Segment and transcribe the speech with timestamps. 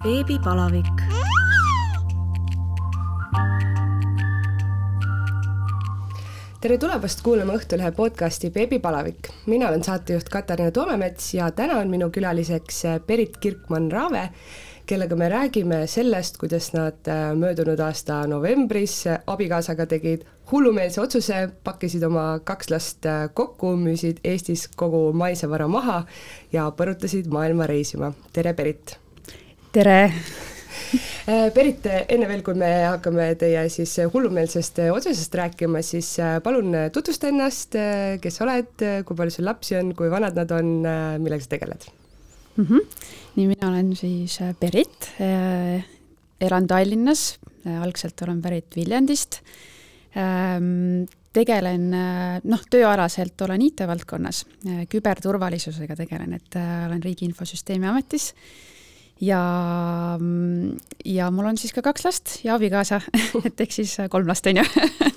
[0.00, 1.00] beebipalavik.
[6.60, 9.28] tere tulemast kuulama Õhtulehe podcasti Beebipalavik.
[9.46, 14.28] mina olen saatejuht Katariina Toomemets ja täna on minu külaliseks Berit Kirkmann-Raave,
[14.86, 22.02] kellega me räägime sellest, kuidas nad äh, möödunud aasta novembris abikaasaga tegid hullumeelse otsuse, pakkisid
[22.02, 23.04] oma kaks last
[23.34, 26.06] kokku, müüsid Eestis kogu maise vara maha
[26.52, 28.12] ja põrutasid maailma reisima.
[28.32, 28.96] tere, Berit!
[29.72, 30.10] Tere!
[31.54, 36.08] Berit, äh, enne veel, kui me hakkame teie siis hullumeelsest otsusest rääkima, siis
[36.42, 37.78] palun tutvusta ennast,
[38.22, 40.72] kes oled, kui palju sul lapsi on, kui vanad nad on,
[41.22, 41.86] millega sa tegeled
[42.56, 42.64] mm?
[42.64, 42.86] -hmm.
[43.36, 45.12] nii, mina olen siis Berit,
[46.40, 47.38] elan Tallinnas,
[47.80, 49.42] algselt olen pärit Viljandist
[50.18, 51.92] Ehm, tegelen,
[52.50, 54.42] noh, tööalaselt olen IT-valdkonnas,
[54.90, 58.32] küberturvalisusega tegelen, et äh, olen Riigi Infosüsteemi Ametis
[59.20, 60.18] ja,
[61.04, 63.00] ja mul on siis ka kaks last ja abikaasa
[63.46, 64.66] et ehk siis kolm last, on ju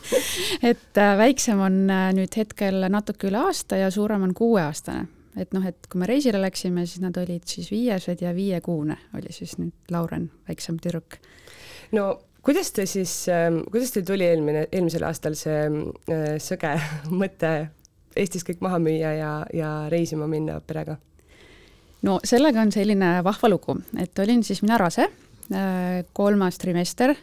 [0.72, 5.08] et äh, väiksem on äh, nüüd hetkel natuke üle aasta ja suurem on kuueaastane.
[5.40, 9.34] et noh, et kui me reisile läksime, siis nad olid siis viiesed ja viiekuune oli
[9.34, 11.18] siis nüüd Lauren, väiksem tüdruk.
[11.92, 12.08] no
[12.44, 16.76] kuidas te siis, ähm, kuidas teil tuli eelmine, eelmisel aastal see äh, sõge
[17.22, 17.54] mõte
[18.14, 21.00] Eestis kõik maha müüa ja, ja reisima minna perega?
[22.08, 25.08] No sellega on selline vahva lugu, et olin siis mina rase,
[25.52, 27.16] äh, kolmas trimester.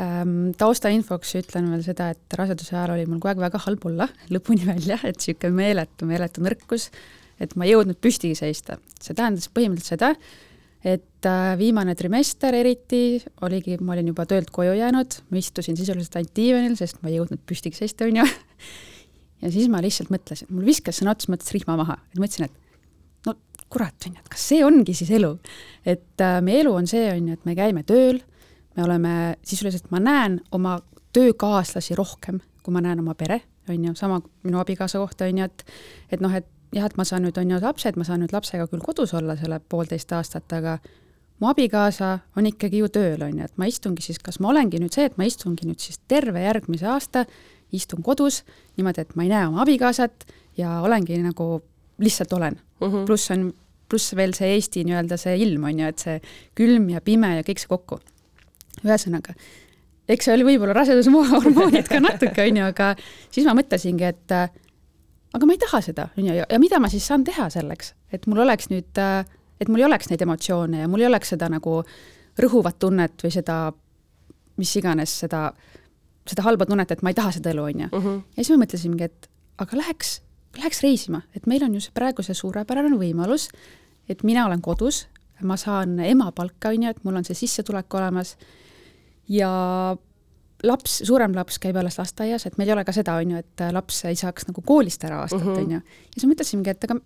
[0.00, 4.06] Ähm, taustainfoks ütlen veel seda, et raseduse ajal oli mul kogu aeg väga halb olla
[4.34, 6.88] lõpuni välja, et niisugune meeletu, meeletu nõrkus,
[7.42, 8.78] et ma ei jõudnud püsti seista.
[9.02, 10.12] see tähendas põhimõtteliselt seda,
[10.86, 16.16] et äh, viimane trimester eriti oligi, ma olin juba töölt koju jäänud, ma istusin sisuliselt
[16.16, 18.26] ainult diivanil, sest ma ei jõudnud püstiks seista, on ju.
[19.42, 23.28] ja siis ma lihtsalt mõtlesin, mul viskas sõna otseses mõttes rihma maha, et mõtlesin, et
[23.28, 23.36] no
[23.70, 25.34] kurat, on ju, et kas see ongi siis elu.
[25.86, 28.20] et äh, meie elu on see, on ju, et me käime tööl,
[28.76, 29.14] me oleme,
[29.46, 30.78] sisuliselt ma näen oma
[31.16, 33.40] töökaaslasi rohkem, kui ma näen oma pere,
[33.70, 35.64] on ju, sama minu abikaasa kohta, on ju, et
[36.10, 38.66] et noh, et jah, et ma saan nüüd, on ju, lapsed, ma saan nüüd lapsega
[38.70, 40.78] küll kodus olla selle poolteist aastat, aga
[41.40, 44.80] mu abikaasa on ikkagi ju tööl, on ju, et ma istungi siis, kas ma olengi
[44.82, 47.24] nüüd see, et ma istungi nüüd siis terve järgmise aasta,
[47.74, 48.42] istun kodus
[48.78, 50.26] niimoodi, et ma ei näe oma abikaasat
[50.58, 51.60] ja olengi nagu,
[52.00, 52.94] lihtsalt olen mhm.
[52.94, 53.06] -huh..
[53.06, 53.50] pluss on,
[53.88, 56.20] pluss veel see Eesti nii-öelda see ilm, on ju, et see
[56.58, 58.00] külm ja pime ja kõik see kokku.
[58.84, 59.34] ühesõnaga,
[60.08, 62.94] eks see oli võib-olla rasedushormoonid ka natuke, on ju, aga
[63.30, 64.36] siis ma mõtlesingi, et
[65.34, 68.26] aga ma ei taha seda, on ju, ja mida ma siis saan teha selleks, et
[68.30, 69.02] mul oleks nüüd,
[69.60, 71.80] et mul ei oleks neid emotsioone ja mul ei oleks seda nagu
[72.40, 73.58] rõhuvat tunnet või seda,
[74.60, 75.50] mis iganes, seda,
[76.28, 77.92] seda halba tunnet, et ma ei taha seda elu, on ju.
[77.92, 78.18] Mhm.
[78.36, 80.20] ja siis ma mõtlesingi, et aga läheks,
[80.58, 83.48] läheks reisima, et meil on ju see praegu see suurepärane võimalus,
[84.10, 85.04] et mina olen kodus,
[85.46, 88.34] ma saan emapalka, on ju, et mul on see sissetulek olemas
[89.30, 89.50] ja
[90.66, 93.64] laps, suurem laps käib alles lasteaias, et meil ei ole ka seda, on ju, et
[93.74, 95.62] laps ei saaks nagu koolist ära aastat, mhm.
[95.62, 95.80] on ju.
[95.80, 96.98] ja siis mõtlesimegi, et aga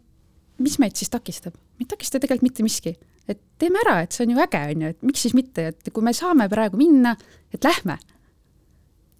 [0.64, 1.56] mis meid siis takistab?
[1.78, 2.96] meid ei takista tegelikult mitte miski.
[3.28, 5.92] et teeme ära, et see on ju äge, on ju, et miks siis mitte, et
[5.92, 7.14] kui me saame praegu minna,
[7.54, 7.98] et lähme.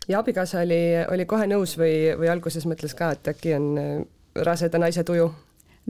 [0.09, 0.83] ja abikaasa oli,
[1.13, 3.71] oli kohe nõus või, või alguses mõtles ka, et äkki on
[4.35, 5.29] raseda naise tuju?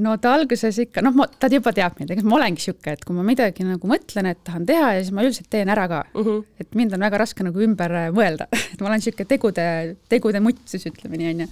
[0.03, 3.15] no ta alguses ikka, noh, ta juba teab mind, ega ma olengi niisugune, et kui
[3.15, 6.27] ma midagi nagu mõtlen, et tahan teha ja siis ma üldiselt teen ära ka uh.
[6.27, 6.45] -huh.
[6.59, 9.67] et mind on väga raske nagu ümber äh, mõelda et ma olen niisugune tegude,
[10.11, 11.49] tegude mutt siis ütleme nii, on ju.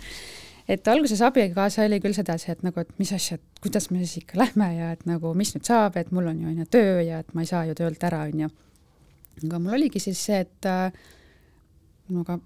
[0.75, 4.24] et alguses abikaasa oli küll sedasi, et nagu, et mis asja, et kuidas me siis
[4.24, 7.00] ikka lähme ja et nagu, mis nüüd saab, et mul on ju, on ju, töö
[7.00, 8.50] ja et ma ei saa ju töölt ära, on ju.
[9.47, 10.91] aga mul oligi siis see, et äh,
[12.09, 12.41] no aga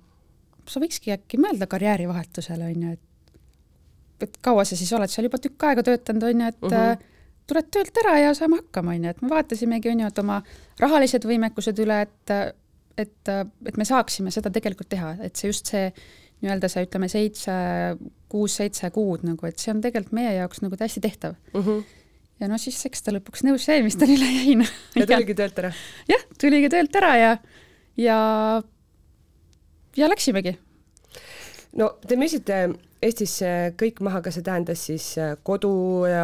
[0.69, 3.06] sa võikski äkki mõelda karjäärivahetusele, on ju, et
[4.23, 7.03] et kaua sa siis oled seal juba tükk aega töötanud, on ju, et uh -huh.
[7.47, 10.43] tuled töölt ära ja saame hakkama, on ju, et me vaatasimegi, on ju, et oma
[10.81, 12.55] rahalised võimekused üle, et
[12.97, 13.29] et,
[13.67, 15.91] et me saaksime seda tegelikult teha, et see just see
[16.45, 17.53] nii-öelda see, ütleme, seitse,
[18.33, 21.67] kuus-seitse kuud nagu, et see on tegelikult meie jaoks nagu täiesti tehtav uh.
[21.67, 21.85] -huh.
[22.41, 24.73] ja no siis eks ta lõpuks nõus jäi, mis tal üle jäi, noh.
[24.97, 25.73] ja tuligi töölt ära?
[26.13, 27.33] jah, tuligi töölt ära ja,
[27.97, 28.19] ja,
[29.97, 30.59] ja läksimegi.
[31.81, 32.67] No te müüsite
[33.07, 35.71] Eestisse kõik maha, kas see tähendas siis äh, kodu,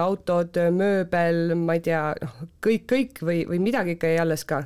[0.00, 4.64] autod, mööbel, ma ei tea, noh, kõik, kõik või, või midagi ikka jäi alles ka?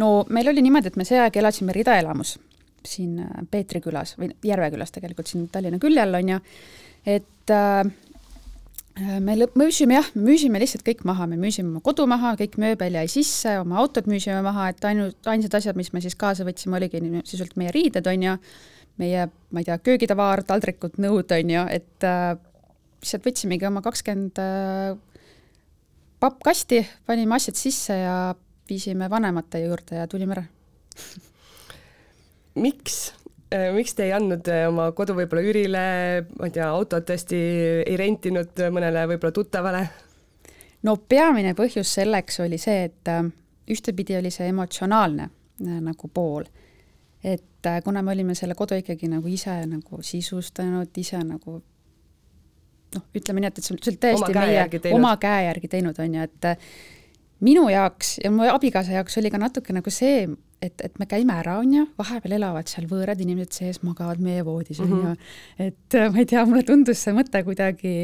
[0.00, 2.36] no meil oli niimoodi, et me see aeg elasime ridaelamus
[2.86, 6.40] siin äh, Peetri külas või Järve külas tegelikult siin Tallinna külje all on ju,
[7.14, 7.84] et äh,
[9.20, 12.98] me müüsime jah, me müüsime lihtsalt kõik maha, me müüsime oma kodu maha, kõik mööbel
[12.98, 16.78] jäi sisse, oma autod müüsime maha, et ainult, ainsad asjad, mis me siis kaasa võtsime,
[16.80, 18.36] oligi sisuliselt meie riided, on ju,
[18.98, 22.34] meie, ma ei tea, köögitavaar, taldrikud, nõud, on ju, et äh,
[23.00, 24.96] lihtsalt võtsimegi oma kakskümmend äh,
[26.20, 28.16] pappkasti, panime asjad sisse ja,
[28.70, 30.44] viisime vanemate juurde ja tulime ära
[32.64, 33.08] miks
[33.50, 35.80] Äh, miks te ei andnud oma kodu võib-olla üürile,
[36.38, 37.38] ma ei tea, autot tõesti
[37.82, 39.80] ei rentinud mõnele võib-olla tuttavale?
[40.86, 43.10] no peamine põhjus selleks oli see, et
[43.70, 45.26] ühtepidi oli see emotsionaalne
[45.82, 46.46] nagu pool.
[47.24, 51.58] Et kuna me olime selle kodu ikkagi nagu ise nagu sisustanud, ise nagu
[52.94, 56.16] noh, ütleme nii, et, et see on tõesti oma meie oma käe järgi teinud, on
[56.16, 56.48] ju, et
[57.44, 60.24] minu jaoks ja mu abikaasa jaoks oli ka natuke nagu see
[60.60, 64.44] et, et me käime ära, on ju, vahepeal elavad seal võõrad inimesed sees, magavad meie
[64.46, 65.38] voodis, on ju, mhm.
[65.70, 67.94] et äh, ma ei tea, mulle tundus see mõte kuidagi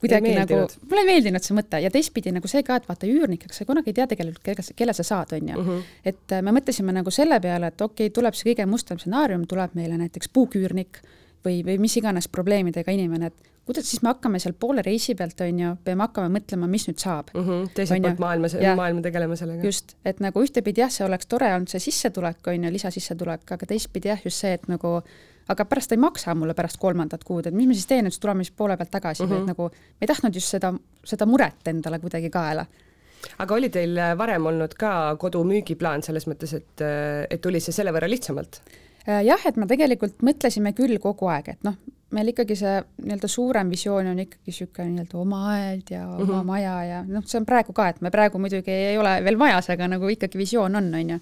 [0.00, 0.60] kuidagi nagu,
[0.90, 3.66] mulle ei meeldinud see mõte ja teistpidi nagu see ka, et vaata üürnik, ega sa
[3.68, 5.58] kunagi ei tea tegelikult, kelle, kelle sa saad, on ju.
[5.62, 5.82] Mhm.
[6.12, 9.46] et äh, me mõtlesime nagu selle peale, et okei okay,, tuleb see kõige mustem stsenaarium,
[9.48, 11.00] tuleb meile näiteks puuküürnik
[11.46, 15.40] või, või mis iganes probleemidega inimene, et kuidas siis me hakkame seal poole reisi pealt,
[15.42, 17.46] on ju, peame hakkama mõtlema, mis nüüd saab mm.
[17.46, 19.64] -hmm, teiselt poolt maailma, maailma tegelema sellega.
[19.66, 23.72] just, et nagu ühtepidi jah, see oleks tore olnud, see sissetulek, on ju, lisasissetulek, aga
[23.72, 25.00] teistpidi jah, just see, et nagu
[25.48, 28.44] aga pärast ei maksa mulle pärast kolmandat kuud, et mis ma siis teen, siis tuleme
[28.44, 29.34] siis poole pealt tagasi mm -hmm.
[29.34, 29.46] et mhm.
[29.46, 32.66] nagu me ei tahtnud just seda, seda muret endale kuidagi kaela
[33.38, 36.82] aga oli teil varem olnud ka kodu müügiplaan selles mõttes, et,
[37.30, 38.60] et tuli see selle võrra lihtsamalt?
[39.08, 41.76] Äh, jah, et me tegelikult mõtlesime küll kogu aeg, et noh,
[42.16, 46.32] meil ikkagi see nii-öelda suurem visioon on ikkagi niisugune nii-öelda oma aed ja oma mm
[46.32, 46.46] -hmm.
[46.46, 49.70] maja ja noh, see on praegu ka, et me praegu muidugi ei ole veel majas,
[49.70, 51.18] aga nagu ikkagi visioon on, on ju.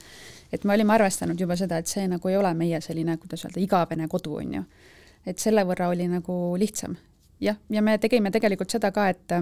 [0.54, 3.60] Et me olime arvestanud juba seda, et see nagu ei ole meie selline, kuidas öelda,
[3.62, 4.62] igavene kodu, on ju.
[5.26, 6.96] et selle võrra oli nagu lihtsam.
[7.40, 9.38] jah, ja me tegime tegelikult seda ka, et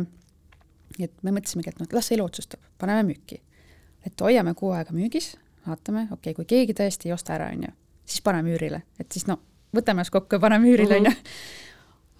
[1.00, 3.40] et me mõtlesimegi, et noh, las elu otsustab, paneme müüki.
[4.06, 5.36] et hoiame kuu aega müügis,
[5.66, 7.74] vaatame, okei okay,, kui keegi tõesti ei osta ära, on ju,
[8.04, 9.38] siis paneme üürile, et siis no
[9.72, 11.12] võtame ennast kokku ja paneme üürile, on ju.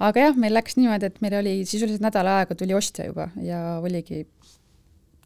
[0.09, 3.79] aga jah, meil läks niimoodi, et meil oli sisuliselt nädal aega tuli ostja juba ja
[3.83, 4.25] oligi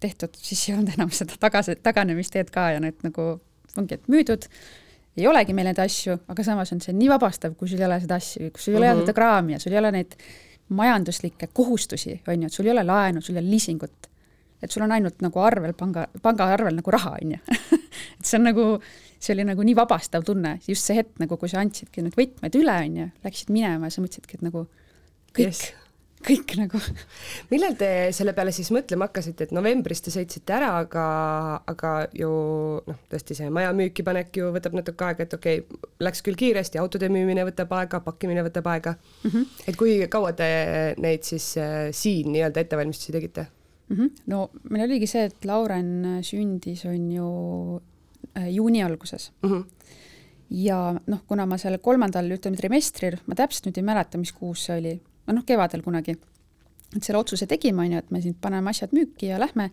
[0.00, 3.36] tehtud, siis ei olnud enam seda tagasi, taganemisteed ka ja need nagu
[3.80, 4.48] ongi, et müüdud,
[5.16, 8.00] ei olegi meil neid asju, aga samas on see nii vabastav, kui sul ei ole
[8.02, 9.06] seda asju, kui sul ei ole mm -hmm.
[9.06, 10.18] seda kraami ja sul ei ole neid
[10.68, 14.10] majanduslikke kohustusi, on ju, et sul ei ole laenu, sul ei ole liisingut.
[14.62, 17.38] et sul on ainult nagu arvel, panga, pangaarvel nagu raha, on ju
[18.18, 18.80] et see on nagu
[19.20, 22.58] see oli nagu nii vabastav tunne, just see hetk nagu, kui sa andsidki need võtmed
[22.60, 24.66] üle, on ju, läksid minema ja sa mõtlesidki, et nagu
[25.36, 25.72] kõik yes.,
[26.26, 26.80] kõik nagu.
[27.52, 31.06] millal te selle peale siis mõtlema hakkasite, et novembris te sõitsite ära, aga,
[31.72, 32.30] aga ju
[32.86, 36.38] noh, tõesti see maja müüki panek ju võtab natuke aega, et okei okay,, läks küll
[36.38, 39.30] kiiresti, autode müümine võtab aega, pakkimine võtab aega mm.
[39.30, 39.66] -hmm.
[39.66, 40.48] et kui kaua te
[41.02, 43.46] neid siis äh, siin nii-öelda ettevalmistusi tegite
[43.88, 43.96] mm?
[43.96, 44.10] -hmm.
[44.26, 47.28] no meil oligi see, et Lauren sündis, on ju
[48.36, 49.50] Äh, juuni alguses mm.
[49.50, 49.64] -hmm.
[50.50, 54.66] ja noh, kuna ma seal kolmandal, ütleme trimestril, ma täpselt nüüd ei mäleta, mis kuus
[54.66, 54.92] see oli,
[55.34, 56.16] noh, kevadel kunagi,
[56.96, 59.70] et selle otsuse tegime, on ju, et me siin paneme asjad müüki ja lähme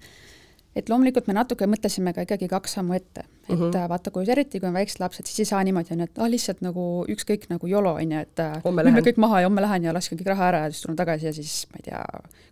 [0.75, 3.89] et loomulikult me natuke mõtlesime ka ikkagi kaks sammu ette, et mm -hmm.
[3.89, 6.29] vaata, kui eriti, kui on väiksed lapsed, siis ei saa niimoodi, on ju, et ah,
[6.29, 9.93] lihtsalt nagu ükskõik nagu YOLO, on ju, et müüme kõik maha ja homme lähen ja
[9.93, 12.03] laske kõik raha ära ja siis tulen tagasi ja siis ma ei tea,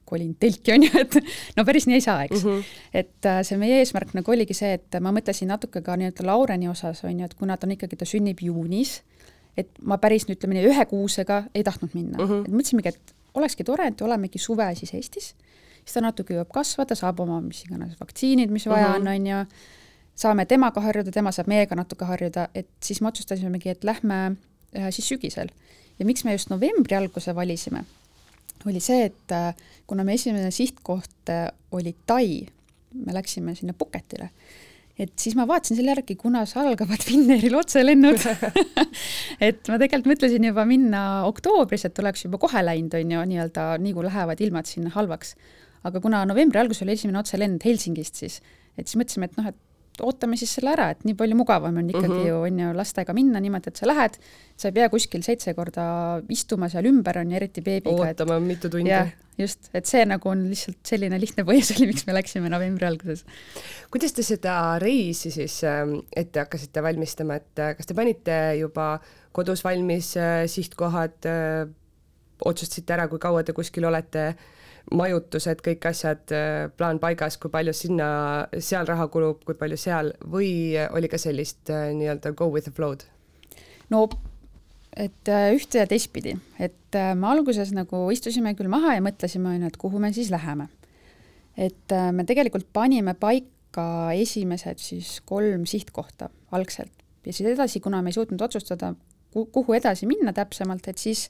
[0.06, 1.18] kolin telki, on ju, et
[1.58, 2.50] no päris nii ei saa, eks mm.
[2.50, 2.64] -hmm.
[2.94, 6.70] et äh, see meie eesmärk nagu oligi see, et ma mõtlesin natuke ka nii-öelda Laureni
[6.70, 9.02] osas, on ju, et kuna ta on ikkagi, ta sünnib juunis,
[9.58, 12.46] et ma päris, ütleme nii, ühe kuusega ei tahtnud minna mm, -hmm.
[12.46, 15.34] et mõtlesimegi, et olekski tore, et olemegi suve siis Eestis
[15.82, 19.16] siis ta natuke jõuab kasvada, saab oma mis iganes vaktsiinid, mis vaja on, mhm.
[19.16, 19.42] on ju,
[20.24, 24.22] saame temaga harjuda, tema saab meiega natuke harjuda, et siis me otsustasimegi, et lähme
[24.78, 25.52] äh, siis sügisel.
[26.00, 27.84] ja miks me just novembri alguse valisime,
[28.66, 29.56] oli see, et äh,
[29.88, 32.28] kuna meie esimene sihtkoht äh, oli Tai,
[33.06, 34.30] me läksime sinna Puketile
[35.02, 38.22] et siis ma vaatasin selle järgi, kunas algavad Finnairil otselennud
[39.48, 43.68] et ma tegelikult mõtlesin juba minna oktoobris, et oleks juba kohe läinud, on ju, nii-öelda
[43.82, 45.36] nii kui lähevad ilmad sinna halvaks.
[45.88, 48.42] aga kuna novembri alguses oli esimene otselend Helsingist, siis
[48.78, 49.60] et siis mõtlesime, et noh, et
[50.00, 52.28] ootame siis selle ära, et nii palju mugavam on ikkagi mm -hmm.
[52.28, 54.18] ju, on ju, lastega minna niimoodi, et sa lähed,
[54.58, 58.08] sa ei pea kuskil seitse korda istuma seal ümber, on ju, eriti beebiga.
[58.08, 58.92] ootama et, mitu tundi.
[59.38, 63.26] just, et see nagu on lihtsalt selline lihtne põhjus oli, miks me läksime novembri alguses.
[63.92, 69.00] kuidas te seda reisi siis ähm, ette hakkasite valmistama, et äh, kas te panite juba
[69.32, 71.68] kodus valmis äh, sihtkohad, äh,
[72.46, 74.36] otsustasite ära, kui kaua te kuskil olete
[74.92, 78.10] majutused, kõik asjad, äh, plaan paigas, kui palju sinna,
[78.60, 80.52] seal raha kulub, kui palju seal või
[80.90, 83.06] oli ka sellist äh, nii-öelda go with the flow'd?
[83.94, 84.08] no
[84.98, 89.66] et äh, ühte ja teistpidi, et me alguses nagu istusime küll maha ja mõtlesime, on
[89.66, 90.68] ju, et kuhu me siis läheme.
[91.56, 98.10] et me tegelikult panime paika esimesed siis kolm sihtkohta algselt ja siis edasi, kuna me
[98.10, 98.94] ei suutnud otsustada,
[99.32, 101.30] kuhu edasi minna täpsemalt, et siis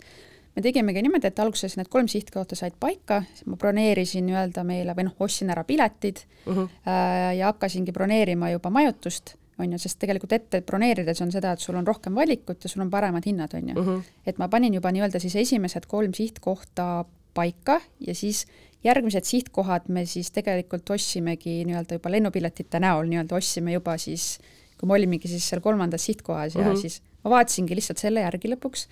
[0.56, 5.08] me tegimegi niimoodi, et alguses need kolm sihtkohta said paika, ma broneerisin nii-öelda meile või
[5.08, 6.74] noh, ostsin ära piletid uh -huh.
[6.88, 11.60] äh, ja hakkasingi broneerima juba majutust, on ju, sest tegelikult ette broneerides on seda, et
[11.60, 13.88] sul on rohkem valikut ja sul on paremad hinnad, on ju uh.
[13.88, 14.02] -huh.
[14.26, 18.46] et ma panin juba nii-öelda siis esimesed kolm sihtkohta paika ja siis
[18.84, 24.40] järgmised sihtkohad me siis tegelikult ostsimegi nii-öelda juba lennupiletite näol, nii-öelda ostsime juba siis,
[24.80, 26.76] kui me olimegi siis seal kolmandas sihtkohas ja uh mhm.
[26.76, 26.82] -huh.
[26.82, 28.88] siis ma vaatasingi lihtsalt selle järgi lõpuks,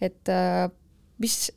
[0.00, 0.70] et äh,
[1.18, 1.52] mis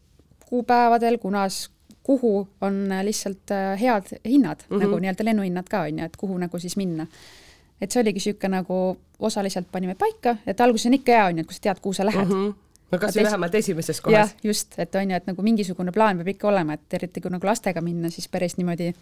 [0.50, 1.70] kuupäevadel, kunas,
[2.04, 4.84] kuhu on lihtsalt äh, head hinnad mm, -hmm.
[4.84, 7.08] nagu nii-öelda lennuhinnad ka, on ju, et kuhu nagu siis minna.
[7.82, 11.42] et see oligi niisugune nagu osaliselt panime paika, et alguses on ikka hea, on ju,
[11.42, 12.48] et kui sa tead, kuhu sa lähed mm.
[12.48, 12.54] -hmm
[12.92, 14.18] no kas või vähemalt esimeses kohas.
[14.18, 17.32] jah, just, et on ju, et nagu mingisugune plaan peab ikka olema, et eriti kui
[17.32, 18.94] nagu lastega minna, siis päris niimoodi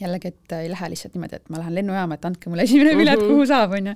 [0.00, 3.18] jällegi, et ei lähe lihtsalt niimoodi, et ma lähen lennujaama, et andke mulle esimene pilet
[3.18, 3.34] mm, -hmm.
[3.34, 3.94] kuhu saab, on ju.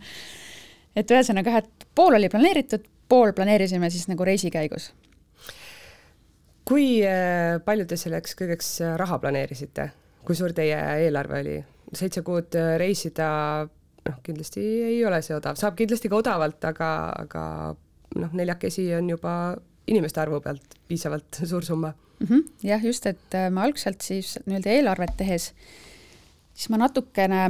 [0.96, 4.92] et ühesõnaga jah, et pool oli planeeritud, pool planeerisime siis nagu reisi käigus
[6.68, 9.90] kui äh, palju te selleks kõigeks äh, raha planeerisite,
[10.24, 11.58] kui suur teie eelarve oli?
[11.94, 13.28] seitse kuud äh, reisida,
[14.08, 16.88] noh, kindlasti ei ole see odav, saab kindlasti ka odavalt, aga,
[17.20, 17.44] aga
[18.18, 19.34] noh, neljakesi on juba
[19.90, 22.26] inimeste arvu pealt piisavalt suur summa mm.
[22.26, 22.48] -hmm.
[22.70, 25.52] jah, just, et ma algselt siis nii-öelda eelarvet tehes,
[26.54, 27.44] siis ma natukene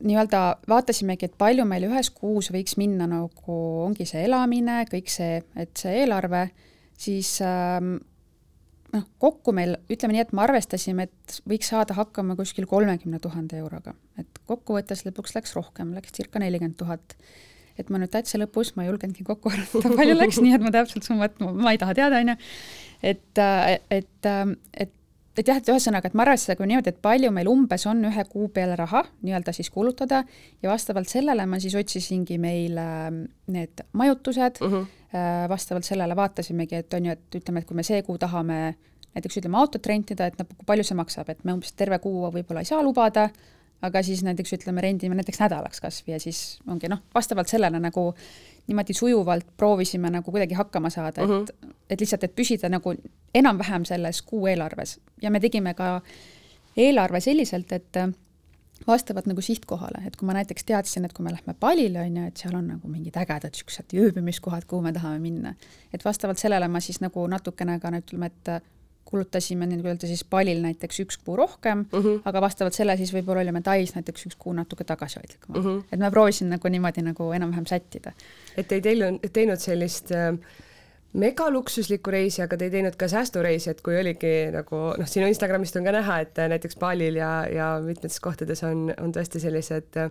[0.00, 5.40] nii-öelda vaatasimegi, et palju meil ühes kuus võiks minna nagu ongi see elamine, kõik see,
[5.56, 6.50] et see eelarve
[7.00, 7.96] siis ähm,
[8.94, 13.60] noh, kokku meil, ütleme nii, et me arvestasime, et võiks saada hakkama kuskil kolmekümne tuhande
[13.60, 17.16] euroga, et kokkuvõttes lõpuks läks rohkem, läks circa nelikümmend tuhat.
[17.80, 20.72] et ma nüüd täitsa lõpus, ma ei julgenudki kokku arvata, palju läks, nii et ma
[20.74, 22.38] täpselt summat, ma ei taha teada, on ju,
[23.14, 24.92] et, äh, et, ähm, et
[25.40, 28.48] et jah, et ühesõnaga, et ma arvestasin niimoodi, et palju meil umbes on ühe kuu
[28.54, 30.22] peale raha nii-öelda siis kulutada
[30.62, 34.86] ja vastavalt sellele ma siis otsisingi meile ähm, need majutused uh, -huh.
[35.48, 38.60] vastavalt sellele vaatasimegi, et on ju, et ütleme, et kui me see kuu tahame
[39.14, 42.62] näiteks ütleme autot rentida, et noh, palju see maksab, et me umbes terve kuu võib-olla
[42.62, 43.28] ei saa lubada,
[43.82, 47.80] aga siis näiteks ütleme, rendime näiteks nädalaks kas või ja siis ongi noh, vastavalt sellele
[47.80, 48.10] nagu
[48.68, 51.76] niimoodi sujuvalt proovisime nagu kuidagi hakkama saada et, mhm.
[51.90, 52.94] et lihtsalt, et püsida nagu
[53.34, 54.98] enam-vähem selles kuu eelarves.
[55.22, 56.00] Ja me tegime ka
[56.76, 57.98] eelarve selliselt, et
[58.86, 62.26] vastavalt nagu sihtkohale, et kui ma näiteks teadsin, et kui me lähme Palile, on ju,
[62.30, 65.54] et seal on nagu mingid ägedad niisugused ööbimiskohad, kuhu me tahame minna,
[65.92, 68.52] et vastavalt sellele ma siis nagu natukene ka ütleme, et
[69.04, 72.22] kulutasime nii-öelda siis Palil näiteks üks kuu rohkem uh, -huh.
[72.24, 75.66] aga vastavalt selle siis võib-olla olime Tais näiteks üks kuu natuke tagasihoidlikumad uh.
[75.66, 75.84] -huh.
[75.92, 78.12] et ma proovisin nagu niimoodi nagu enam-vähem sättida.
[78.56, 80.36] et ei teinud, teinud sellist äh,
[81.12, 85.76] megaluksuslikku reisi, aga te ei teinud ka säästureisi, et kui oligi nagu noh, sinu Instagramist
[85.76, 90.08] on ka näha, et näiteks Balil ja, ja mitmetes kohtades on, on tõesti sellised äh,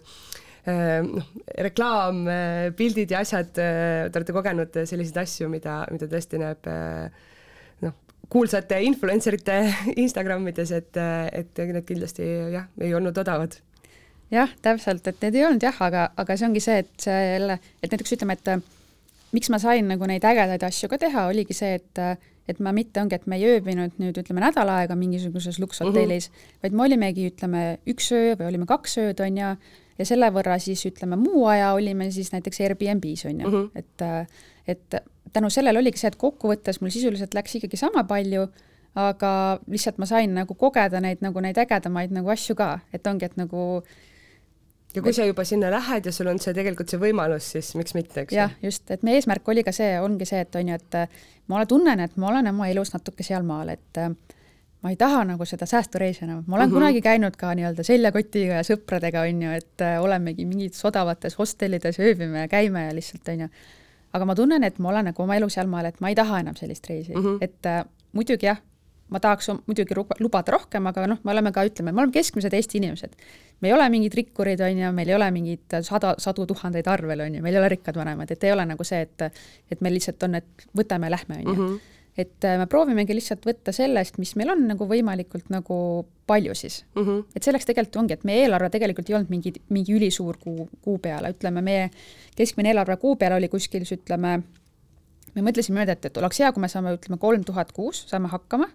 [1.08, 1.32] noh,
[1.70, 7.28] reklaampildid ja asjad, te olete kogenud selliseid asju, mida, mida tõesti näeb noh,
[8.30, 9.58] kuulsate influencer ite
[10.04, 11.02] Instagramides, et,
[11.34, 13.58] et need kindlasti jah, ei olnud odavad.
[14.32, 17.60] jah, täpselt, et need ei olnud jah, aga, aga see ongi see, et see jälle,
[17.82, 18.52] et näiteks ütleme, et
[19.36, 22.04] miks ma sain nagu neid ägedaid asju ka teha, oligi see, et
[22.50, 26.32] et ma mitte ongi, et me ei ööbinud nüüd ütleme nädal aega mingisuguses lukshotellis uh,
[26.32, 26.40] mhm.
[26.40, 26.64] -huh.
[26.64, 29.52] vaid me olimegi, ütleme, üks öö või olime kaks ööd, on ju,
[30.00, 33.70] ja selle võrra siis ütleme, muu aja olime siis näiteks Airbnb-s, on ju uh, -huh.
[33.76, 34.08] et
[34.70, 34.96] et
[35.34, 38.48] tänu sellele oligi see, et kokkuvõttes mul sisuliselt läks ikkagi sama palju,
[39.00, 39.32] aga
[39.70, 43.38] lihtsalt ma sain nagu kogeda neid nagu neid ägedamaid nagu asju ka, et ongi, et
[43.38, 43.82] nagu
[44.96, 47.94] ja kui sa juba sinna lähed ja sul on see tegelikult see võimalus, siis miks
[47.98, 48.40] mitte, eks ju.
[48.42, 51.22] jah, just, et meie eesmärk oli ka see, ongi see, et on ju, et
[51.52, 54.02] ma tunnen, et ma olen oma elus natuke sealmaal, et
[54.80, 56.80] ma ei taha nagu seda säästureisi enam, ma olen mm -hmm.
[56.80, 62.46] kunagi käinud ka nii-öelda seljakotiga ja sõpradega, on ju, et olemegi mingites odavates hostellides, ööbime
[62.46, 63.50] ja käime ja lihtsalt, on ju,
[64.14, 66.58] aga ma tunnen, et ma olen nagu oma elu sealmaal, et ma ei taha enam
[66.58, 67.38] sellist reisi mm, -hmm.
[67.42, 68.62] et äh, muidugi jah,
[69.10, 72.78] ma tahaks muidugi lubada rohkem, aga noh, me oleme ka, ütleme, me oleme keskmised Eesti
[72.78, 73.16] inimesed.
[73.62, 77.20] me ei ole mingid rikkurid, on ju, meil ei ole mingeid sada, sadu tuhandeid arvel,
[77.20, 79.22] on ju, meil ei ole rikkad vanemad, et ei ole nagu see, et
[79.72, 81.80] et meil lihtsalt on, et võtame, lähme, on ju mhm
[82.18, 85.80] et äh, me proovimegi lihtsalt võtta sellest, mis meil on nagu võimalikult nagu
[86.30, 87.04] palju siis mm.
[87.04, 87.26] -hmm.
[87.36, 90.98] et selleks tegelikult ongi, et meie eelarve tegelikult ei olnud mingi, mingi ülisuur kuu, kuu
[90.98, 91.90] peale, ütleme, meie
[92.36, 94.42] keskmine eelarve kuu peale oli kuskil siis ütleme,
[95.36, 98.28] me mõtlesime niimoodi, et, et oleks hea, kui me saame, ütleme, kolm tuhat kuus, saame
[98.28, 98.70] hakkama,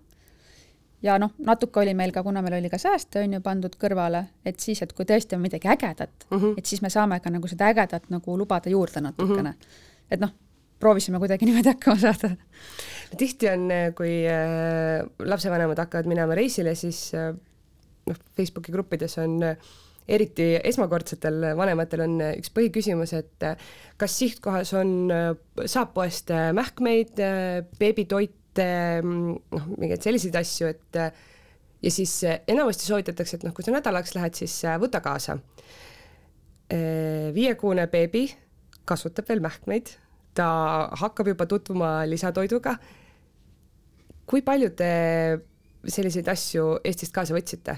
[1.04, 4.24] ja noh, natuke oli meil ka, kuna meil oli ka sääste, on ju, pandud kõrvale,
[4.46, 6.54] et siis, et kui tõesti on midagi ägedat mm, -hmm.
[6.58, 9.60] et siis me saame ka nagu seda ägedat nagu lubada juurde natukene mm.
[9.60, 10.10] -hmm.
[10.10, 10.32] et noh,
[10.84, 12.34] proovisime kuidagi niimoodi hakkama saada
[13.18, 17.32] tihti on, äh, kui äh, lapsevanemad hakkavad minema reisile, siis äh,
[18.08, 19.38] noh, Facebooki gruppides on
[20.04, 23.46] eriti esmakordsetel vanematel on üks põhiküsimus, et
[23.96, 24.90] kas sihtkohas on,
[25.64, 27.22] saab poest mähkmeid,
[27.80, 28.66] beebitoite,
[29.00, 34.36] noh, mingeid selliseid asju, et ja siis enamasti soovitatakse, et noh, kui sa nädalaks lähed,
[34.36, 35.38] siis võta kaasa.
[37.32, 38.26] viiekuune beebi
[38.84, 39.96] kasvatab veel mähkmeid,
[40.34, 40.46] ta
[41.00, 42.76] hakkab juba tutvuma lisatoiduga.
[44.26, 44.90] kui palju te
[45.84, 47.76] selliseid asju Eestist kaasa võtsite?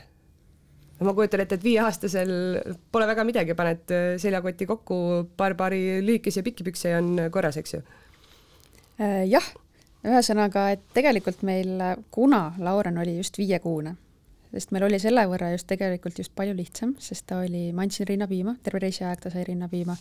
[1.00, 2.30] ma kujutan ette, et viieaastasel
[2.92, 3.90] pole väga midagi, paned
[4.22, 4.96] seljakoti kokku,
[5.36, 7.80] paar paari lühikesi ja pikki pükse ja on korras, eks ju?
[8.96, 9.44] Äh, jah,
[10.06, 11.75] ühesõnaga, et tegelikult meil,
[12.14, 13.92] kuna Lauren oli just viiekuune,
[14.54, 18.08] sest meil oli selle võrra just tegelikult just palju lihtsam, sest ta oli, ma andsin
[18.08, 19.98] rinnapiima, terve reisi aeg ta sai rinnapiima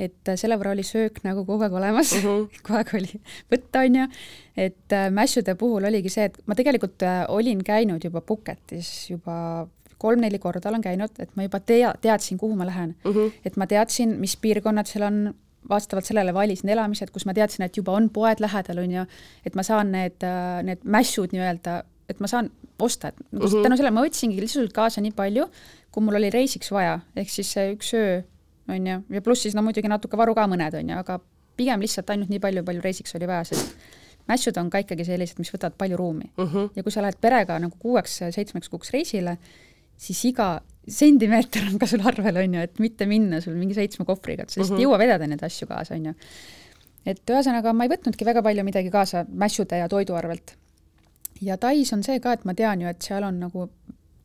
[0.00, 2.62] et äh, selle võrra oli söök nagu kogu aeg olemas uh, -huh.
[2.62, 3.20] kogu aeg oli
[3.52, 4.08] võtta, on ju,
[4.56, 9.68] et äh, mässude puhul oligi see, et ma tegelikult äh, olin käinud juba Puketis juba
[10.02, 13.14] kolm-neli korda olen käinud, et ma juba tea, teadsin, kuhu ma lähen uh.
[13.14, 13.32] -huh.
[13.44, 15.34] et ma teadsin, mis piirkonnad seal on,
[15.68, 19.04] vastavalt sellele valisin elamised, kus ma teadsin, et juba on poed lähedal, on ju,
[19.46, 20.24] et ma saan need,
[20.62, 22.50] need mässud nii-öelda, et ma saan
[22.82, 23.62] osta, et nagu uh -huh.
[23.62, 25.46] tänu sellele ma võtsingi lihtsalt kaasa nii palju,
[25.92, 28.22] kui mul oli reisiks vaja, ehk siis see üks öö
[28.68, 31.18] on ju, ja pluss siis no muidugi natuke varu ka mõned, on ju, aga
[31.56, 33.74] pigem lihtsalt ainult nii palju, palju reisiks oli vaja, sest
[34.30, 36.44] mässud on ka ikkagi sellised, mis võtavad palju ruumi uh.
[36.44, 36.56] Mhm.
[36.56, 36.70] -huh.
[36.76, 39.36] ja kui sa lähed perega nagu kuueks-seitsmeks kuuks reisile,
[39.96, 44.04] siis iga sentimeeter on ka sul arvel, on ju, et mitte minna sul mingi seitsme
[44.04, 44.86] kohvriga, et sa lihtsalt uh -huh.
[44.86, 46.14] ei jõua vedada neid asju kaasa, on ju.
[47.06, 50.56] et ühesõnaga, ma ei võtnudki väga palju midagi kaasa mässude ja toidu arvelt.
[51.40, 53.70] ja Tais on see ka, et ma tean ju, et seal on nagu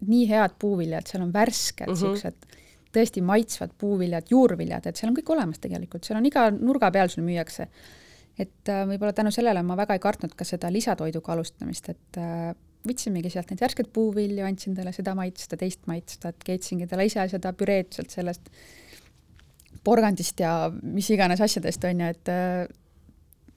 [0.08, 2.34] nii head puuviljad, seal on värsked uh -huh
[2.96, 7.12] tõesti maitsvad puuviljad, juurviljad, et seal on kõik olemas tegelikult, seal on iga nurga peal
[7.14, 7.68] sul müüakse.
[8.38, 12.52] et äh, võib-olla tänu sellele ma väga ei kartnud ka seda lisatoiduga alustamist, et äh,
[12.88, 17.26] võtsimegi sealt neid värskeid puuvilju, andsin talle seda maitsta, teist maitsta, et keetsingi talle ise
[17.32, 18.52] seda püreed sealt sellest
[19.84, 22.68] porgandist ja mis iganes asjadest, on ju, et äh,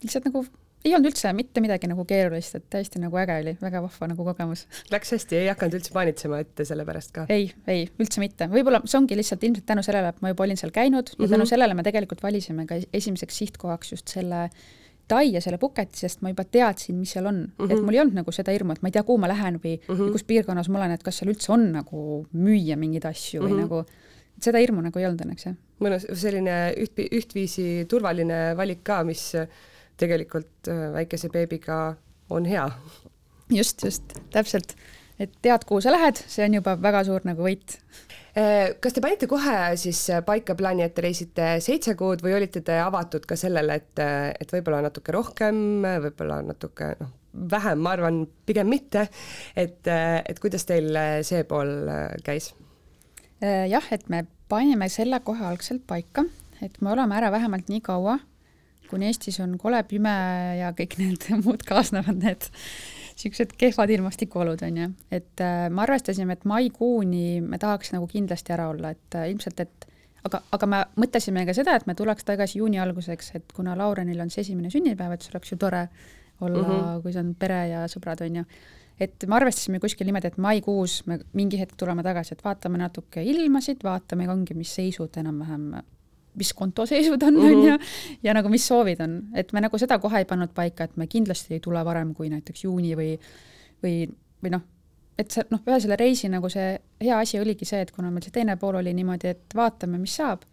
[0.05, 0.45] lihtsalt nagu
[0.85, 4.27] ei olnud üldse mitte midagi nagu keerulist, et täiesti nagu äge oli, väga vahva nagu
[4.31, 4.67] kogemus.
[4.93, 7.27] Läks hästi, ei hakanud üldse paanitsema ette selle pärast ka?
[7.33, 10.61] ei, ei, üldse mitte, võib-olla see ongi lihtsalt ilmselt tänu sellele, et ma juba olin
[10.61, 11.25] seal käinud mm -hmm.
[11.25, 11.53] ja tänu mhm.
[11.55, 14.49] sellele me tegelikult valisime ka esimeseks sihtkohaks just selle
[15.11, 17.73] Tai ja selle Puketi, sest ma juba teadsin, mis seal on mm, -hmm.
[17.73, 19.73] et mul ei olnud nagu seda hirmu, et ma ei tea, kuhu ma lähen või
[19.81, 20.13] mm -hmm.
[20.13, 23.51] kus piirkonnas ma olen, et kas seal üldse on nagu müüa mingeid asju mm -hmm.
[23.51, 23.61] või mhm.
[23.61, 23.85] nagu
[24.41, 25.57] seda hirmu nagu ei olnud õnneks, jah.
[25.81, 29.35] mõnus, selline üht, ühtviisi turvaline valik ka, mis
[30.01, 31.81] tegelikult äh, väikese beebiga
[32.31, 32.67] on hea.
[33.51, 34.75] just, just, täpselt.
[35.21, 37.77] et tead, kuhu sa lähed, see on juba väga suur nagu võit.
[38.39, 42.65] Äh, kas te panite kohe siis paika plaani, et te reisite seitse kuud või olite
[42.67, 44.05] te avatud ka sellele, et,
[44.41, 47.13] et võib-olla natuke rohkem, võib-olla natuke noh,
[47.51, 49.09] vähem, ma arvan, pigem mitte.
[49.57, 51.77] et, et kuidas teil see pool
[52.27, 52.53] käis?
[53.41, 56.27] Äh, jah, et me panime selle kohe algselt paika,
[56.61, 58.19] et me oleme ära vähemalt nii kaua,
[58.91, 60.17] kuni Eestis on kole pime
[60.61, 62.49] ja kõik need muud kaasnevad need
[63.21, 64.89] niisugused kehvad ilmastikuolud, on ju.
[65.13, 69.61] et äh, me arvestasime, et maikuuni me tahaks nagu kindlasti ära olla, et äh, ilmselt,
[69.61, 69.87] et
[70.25, 74.21] aga, aga me mõtlesime ka seda, et me tuleks tagasi juuni alguseks, et kuna Laurenil
[74.25, 75.87] on see esimene sünnipäev, et see oleks ju tore
[76.41, 77.03] olla mm, -hmm.
[77.03, 78.45] kui see on pere ja sõbrad, on ju
[79.01, 83.23] et me arvestasime kuskil niimoodi, et maikuus me mingi hetk tuleme tagasi, et vaatame natuke
[83.23, 85.73] ilmasid, vaatame ongi, mis seisud enam-vähem
[86.35, 87.79] mis kontoseisud on, on ju,
[88.23, 91.09] ja nagu mis soovid on, et me nagu seda kohe ei pannud paika, et me
[91.11, 93.17] kindlasti ei tule varem kui näiteks juuni või,
[93.83, 94.05] või,
[94.43, 94.63] või noh,
[95.19, 98.25] et see noh, ühe selle reisi nagu see hea asi oligi see, et kuna meil
[98.25, 100.47] see teine pool oli niimoodi, et vaatame, mis saab,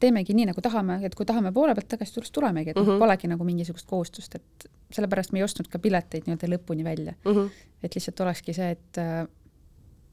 [0.00, 2.86] teemegi nii, nagu tahame, et kui tahame poole pealt tagasi tulla, siis tulemegi, et uh
[2.86, 2.98] -huh.
[2.98, 7.36] polegi nagu mingisugust kohustust, et sellepärast me ei ostnud ka pileteid nii-öelda lõpuni välja uh.
[7.36, 7.50] -huh.
[7.82, 9.26] et lihtsalt olekski see, et äh,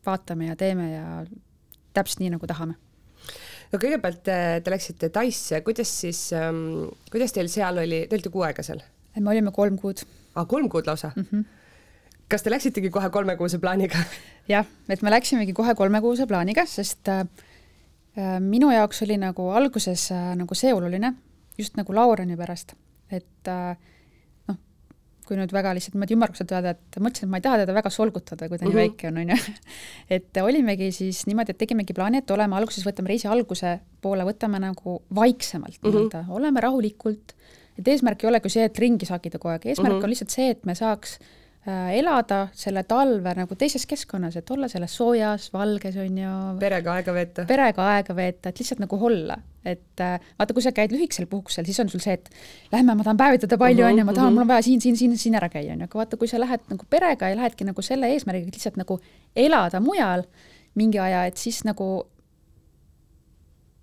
[0.06, 1.26] vaatame ja teeme ja
[1.94, 2.74] täpselt nii, nagu tahame
[3.74, 8.32] no kõigepealt te, te läksite Taisse, kuidas siis ähm,, kuidas teil seal oli, te olite
[8.34, 8.84] kuu aega seal?
[9.20, 10.04] me olime kolm kuud.
[10.36, 11.26] aa, kolm kuud lausa mm?
[11.32, 11.44] -hmm.
[12.30, 13.98] kas te läksitegi kohe kolmekuuse plaaniga?
[14.54, 17.26] jah, et me läksimegi kohe kolmekuuse plaaniga, sest äh,
[18.18, 21.14] äh, minu jaoks oli nagu alguses äh, nagu see oluline,
[21.58, 22.74] just nagu Laureni pärast,
[23.12, 23.78] et äh,
[25.34, 27.92] kui nüüd väga lihtsalt niimoodi ümmarguselt öelda, et mõtlesin, et ma ei taha teda väga
[27.94, 28.82] solgutada, kui ta nii mhm.
[28.84, 29.56] väike on, on ju.
[30.18, 34.62] et olimegi siis niimoodi, et tegimegi plaani, et oleme alguses, võtame reisi alguse poole, võtame
[34.62, 35.96] nagu vaiksemalt mm -hmm.
[35.98, 37.36] nii-öelda, oleme rahulikult,
[37.80, 40.04] et eesmärk ei olegi see, et ringi sagida kogu aeg, eesmärk mm -hmm.
[40.04, 44.68] on lihtsalt see, et me saaks Äh, elada selle talve nagu teises keskkonnas, et olla
[44.68, 46.36] selles soojas, valges, on ju.
[46.60, 47.46] perega aega veeta.
[47.48, 49.38] perega aega veeta, et lihtsalt nagu olla.
[49.64, 52.28] et äh, vaata, kui sa käid lühikesel puhkusel, siis on sul see, et
[52.74, 54.36] lähme, ma tahan päevitada palju, mhm, on ju, ma tahan, mhm.
[54.36, 56.42] mul on vaja siin, siin, siin, siin ära käia, on ju, aga vaata, kui sa
[56.42, 59.00] lähed nagu perega ja lähedki nagu selle eesmärgiga lihtsalt nagu
[59.32, 60.28] elada mujal
[60.76, 61.88] mingi aja, et siis nagu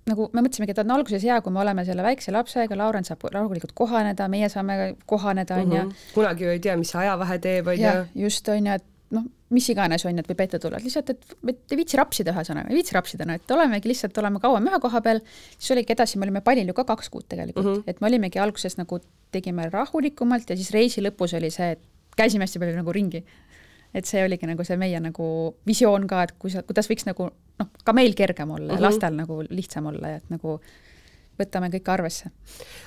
[0.08, 3.26] nagu me mõtlesimegi, et on alguses hea, kui me oleme selle väikse lapsega, Lauren saab
[3.32, 5.82] rahulikult kohaneda, meie saame kohaneda, on ju.
[5.82, 6.06] Mhm.
[6.14, 7.92] kunagi ju ei tea, mis see ajavahe teeb, on ju.
[8.24, 11.10] just, on ju, et noh, mis iganes on ju, et võib ette tulla, et lihtsalt,
[11.10, 14.68] et, et ei viitsi rapsida, ühesõnaga, ei viitsi rapsida, no et olemegi lihtsalt, oleme kauem
[14.70, 15.22] ühe koha peal,
[15.58, 17.90] siis oligi edasi, me olime Palil ju ka kaks kuud tegelikult mm, -hmm.
[17.90, 21.82] et me olimegi alguses nagu, tegime rahulikumalt ja siis reisi lõpus oli see, et
[22.16, 23.24] käisime hästi palju nagu ringi.
[23.94, 25.30] Et see oligi nagu see meie nagu
[25.66, 28.82] visioon ka, et kui sa, kuidas võiks nagu noh, ka meil kergem olla mm -hmm.
[28.82, 30.60] ja lastel nagu lihtsam olla ja et nagu
[31.40, 32.30] võtame kõike arvesse.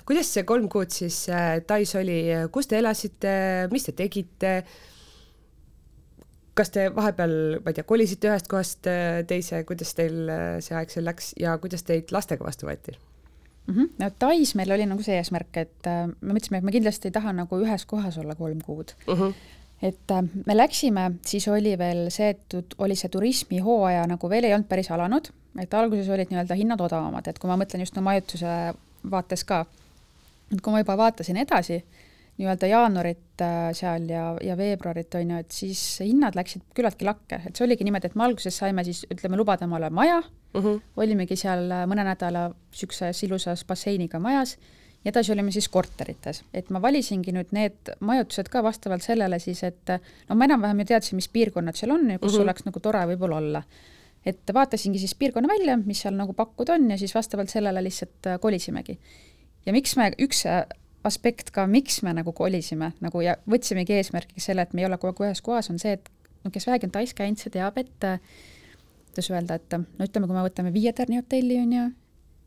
[0.06, 4.63] kuidas see kolm kuud siis äh, Tais oli, kus te elasite, mis te tegite?
[6.58, 10.78] kas te vahepeal, ma ei tea, kolisite ühest kohast äh, teise, kuidas teil äh, see
[10.78, 13.74] aeg seal läks ja kuidas teid lastega vastu võeti mm?
[13.74, 13.89] -hmm.
[14.00, 17.18] no Tais meil oli nagu see eesmärk, et äh, me mõtlesime, et me kindlasti ei
[17.18, 19.13] taha nagu ühes kohas olla kolm kuud mm.
[19.13, 19.34] -hmm.
[19.84, 24.56] Et äh, me läksime, siis oli veel see, et oli see turismihooaja nagu veel ei
[24.56, 25.28] olnud päris alanud,
[25.60, 28.54] et alguses olid nii-öelda hinnad odavamad, et kui ma mõtlen just no majutuse
[29.12, 29.63] vaates ka,
[30.54, 31.82] et kui ma juba vaatasin edasi,
[32.39, 37.41] nii-öelda jaanuarit äh, seal ja, ja veebruarit, on ju, et siis hinnad läksid küllaltki lakke,
[37.50, 40.80] et see oligi niimoodi, et me alguses saime siis, ütleme, lubada omale maja mm, -hmm.
[40.96, 44.58] olimegi seal äh, mõne nädala niisuguses ilusas basseiniga majas,
[45.04, 49.63] ja edasi olime siis korterites, et ma valisingi nüüd need majutused ka vastavalt sellele siis,
[49.68, 49.96] et
[50.30, 52.44] no ma enam-vähem ju teadsin, mis piirkonnad seal on ja kus mm -hmm.
[52.44, 53.63] oleks nagu tore võib-olla olla.
[54.26, 58.28] et vaatasingi siis piirkonna välja, mis seal nagu pakkuda on ja siis vastavalt sellele lihtsalt
[58.28, 59.00] äh, kolisimegi.
[59.66, 60.46] ja miks me, üks
[61.04, 64.98] aspekt ka, miks me nagu kolisime nagu ja võtsimegi eesmärgiks selle, et me ei ole
[64.98, 66.10] kogu aeg ühes kohas, on see, et
[66.44, 68.08] no kes vähegi on Tais käinud, see teab, et
[69.13, 71.89] kuidas öelda, et no ütleme, kui me võtame viie tärni hotelli, on ju,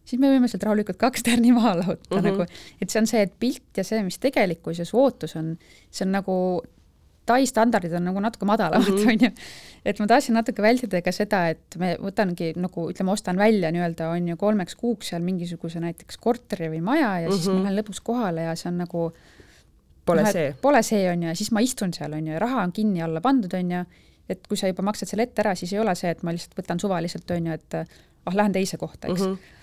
[0.06, 2.46] siis me võime sealt rahulikult kaks tärni maha lahutada mm -hmm.
[2.46, 5.56] nagu, et see on see, et pilt ja see, mis tegelikkus ja su ootus on,
[5.90, 6.38] see on nagu
[7.26, 9.08] Tai standardid on nagu natuke madalamad mm, -hmm.
[9.12, 9.30] on ju.
[9.84, 14.10] et ma tahtsin natuke vältida ka seda, et me võtangi nagu ütleme, ostan välja nii-öelda
[14.14, 17.36] on ju kolmeks kuuks seal mingisuguse näiteks korteri või maja ja mm -hmm.
[17.36, 17.62] siis ma mhm.
[17.62, 19.12] lähen lõpuks kohale ja see on nagu
[20.06, 20.54] Pole no, see.
[20.62, 23.02] Pole see, on ju, ja siis ma istun seal, on ju, ja raha on kinni
[23.02, 23.84] alla pandud, on ju,
[24.28, 26.54] et kui sa juba maksad selle ette ära, siis ei ole see, et ma lihtsalt
[26.60, 29.32] võtan suvaliselt, on ju, et ah, lähen teise kohta, eks mm.
[29.32, 29.54] -hmm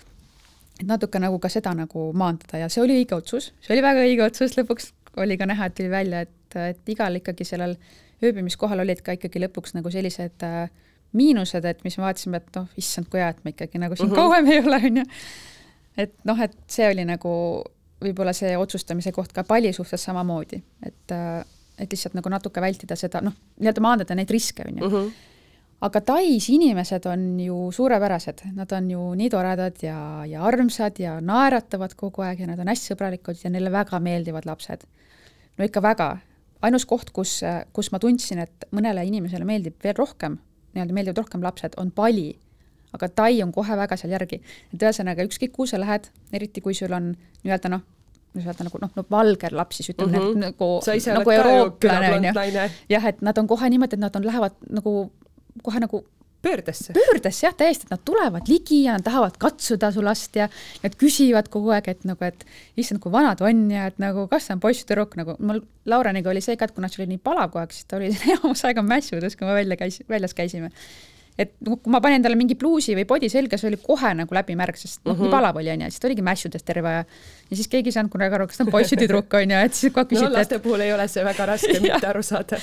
[0.80, 4.06] et natuke nagu ka seda nagu maandada ja see oli õige otsus, see oli väga
[4.06, 7.76] õige otsus, lõpuks oli ka näha, et tuli välja, et et, igal ikkagi sellel
[8.24, 10.68] ööbimiskohal olid ka ikkagi lõpuks nagu sellised äh,
[11.14, 14.10] miinused, et mis me vaatasime, et noh, issand, kui hea, et me ikkagi nagu siin
[14.10, 14.20] uh mhm.
[14.20, 14.30] -huh.
[14.30, 15.04] kauem ei ole, on ju.
[15.96, 17.34] et noh, et see oli nagu
[18.04, 21.44] võib-olla see otsustamise koht ka palli suhtes samamoodi, et, äh,
[21.78, 25.14] et lihtsalt nagu natuke vältida seda, noh, nii-öelda maandada neid riske, on ju mhm.
[25.80, 31.18] Aga Tais inimesed on ju suurepärased, nad on ju nii toredad ja, ja armsad ja
[31.20, 34.86] naeratavad kogu aeg ja nad on hästi sõbralikud ja neile väga meeldivad lapsed.
[35.58, 36.08] no ikka väga,
[36.62, 37.40] ainus koht, kus,
[37.72, 40.38] kus ma tundsin, et mõnele inimesele meeldib veel rohkem,
[40.74, 42.32] nii-öelda meeldivad rohkem lapsed, on Pali.
[42.94, 44.40] aga Tai on kohe väga seal järgi.
[44.72, 47.82] et ühesõnaga, ükskõik kuhu sa lähed, eriti kui sul on nii-öelda noh,
[48.32, 50.38] kuidas öelda, nagu noh, no valger laps siis ütleme mm -hmm.
[50.38, 50.80] nagu,
[51.14, 52.70] nagu eurooplane on ju.
[52.88, 55.12] jah, et nad on kohe niimoodi, et nad on, lähevad nagu
[55.62, 56.02] kohe nagu
[56.44, 56.92] pöördesse?
[56.92, 60.48] pöördesse jah, täiesti, et nad tulevad ligi ja nad tahavad katsuda su last ja
[60.82, 62.44] nad küsivad kogu aeg, et nagu, et
[62.80, 65.64] issand, kui vanad on ja et nagu kas see on poiss või tüdruk, nagu mul
[65.90, 68.12] Laureniga oli see ka, et kuna see oli nii palav kogu aeg, siis ta oli
[68.34, 70.72] enamus aega mässudes, kui me välja käis, väljas käisime
[71.34, 74.36] et noh, kui ma panin talle mingi pluusi või podi selga, see oli kohe nagu
[74.36, 77.04] läbimärg, sest noh mm -hmm., nii palav oli, onju, siis ta oligi mässudes terve aja.
[77.50, 79.74] ja siis keegi ei saanud kunagi aru, kas ta on poiss või tüdruk, onju, et
[79.74, 80.62] siis aeg küsiti no laste et...
[80.62, 82.60] puhul ei ole see väga raske mitte aru saada.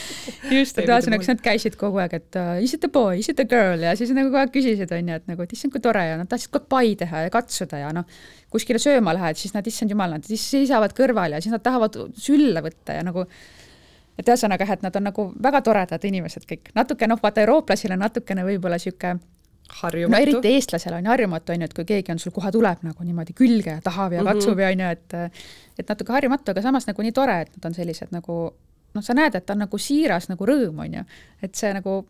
[0.51, 3.43] just, et ühesõnaga, nad käisid kogu aeg, et uh, is it a boy, is it
[3.43, 6.05] a girl ja siis nagu kogu aeg küsisid, onju, et nagu, et issand, kui tore
[6.07, 8.07] ja nad tahtsid kogu aeg pai teha ja katsuda ja noh,
[8.51, 11.99] kuskile sööma lähed, siis nad, issand jumal, nad siis seisavad kõrval ja siis nad tahavad
[12.15, 13.27] sülle võtta ja nagu
[14.21, 17.97] et ühesõnaga jah, et nad on nagu väga toredad inimesed kõik, natuke noh, vaata eurooplasel
[17.97, 19.19] on natukene võib-olla niisugune
[19.81, 20.15] harjumatu.
[20.15, 22.83] no eriti eestlasel on ju harjumatu, on ju, et kui keegi on sul kohe tuleb
[22.85, 24.31] nagu niimoodi külge ja tahab ja mhm.
[24.31, 25.15] katsub ja on ju, et
[25.81, 28.39] et natuke harjumatu, aga samas nagu nii tore, et nad on sellised nagu
[28.95, 31.05] noh, sa näed, et ta on nagu siiras nagu rõõm, on ju.
[31.41, 32.01] et see nagu,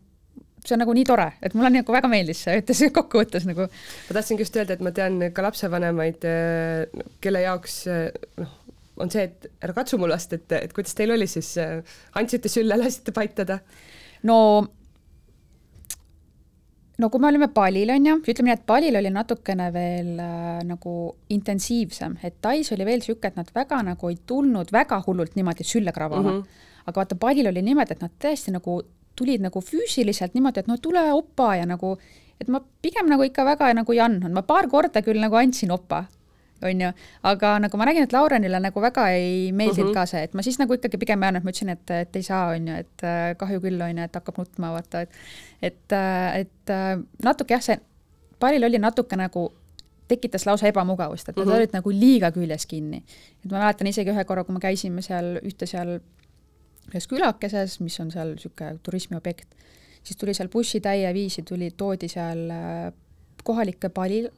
[0.64, 3.68] see on nagu nii tore, et mulle nagu väga meeldis see, ütles kokkuvõttes nagu.
[3.68, 6.26] ma tahtsingi just öelda, et ma tean ka lapsevanemaid,
[7.22, 7.78] kelle jaoks
[8.42, 8.58] noh,
[9.00, 11.54] on see, et ära katsu mu last, et, et kuidas teil oli siis,
[12.18, 13.58] andsite sülle, lasite paitada?
[14.28, 14.38] no
[17.02, 20.62] no kui me olime Palil, on ju, ütleme nii, et Palil oli natukene veel äh,
[20.68, 20.96] nagu
[21.34, 25.66] intensiivsem, et Tais oli veel niisugune, et nad väga nagu ei tulnud väga hullult niimoodi
[25.66, 26.40] sülle krabama mm.
[26.40, 26.66] -hmm.
[26.86, 28.80] aga vaata, Palil oli niimoodi, et nad tõesti nagu
[29.16, 31.96] tulid nagu füüsiliselt niimoodi, et no tule opa ja nagu,
[32.40, 35.70] et ma pigem nagu ikka väga nagu ei andnud, ma paar korda küll nagu andsin
[35.70, 36.04] opa,
[36.62, 36.90] on ju,
[37.28, 39.94] aga nagu ma nägin, et Laurenile nagu väga ei meeldinud mm -hmm.
[39.94, 42.22] ka see, et ma siis nagu ikkagi pigem ei andnud, ma ütlesin, et, et ei
[42.22, 45.10] saa, on ju, et äh, kahju küll, on ju, et hakkab nutma, vaata, et
[45.62, 47.78] et, äh, et äh, natuke jah, see,
[48.40, 49.52] pallil oli natuke nagu
[50.08, 51.56] tekitas lausa ebamugavust, et nad mm -hmm.
[51.56, 53.04] olid nagu liiga küljes kinni.
[53.44, 56.00] et ma mäletan isegi ühe korra, kui me käisime seal ühte seal
[56.92, 59.54] ühes külakeses, mis on seal niisugune turismiobjekt,
[60.02, 62.38] siis tuli seal bussitäie viisi, tuli, toodi seal
[63.44, 64.28] kohalike pali,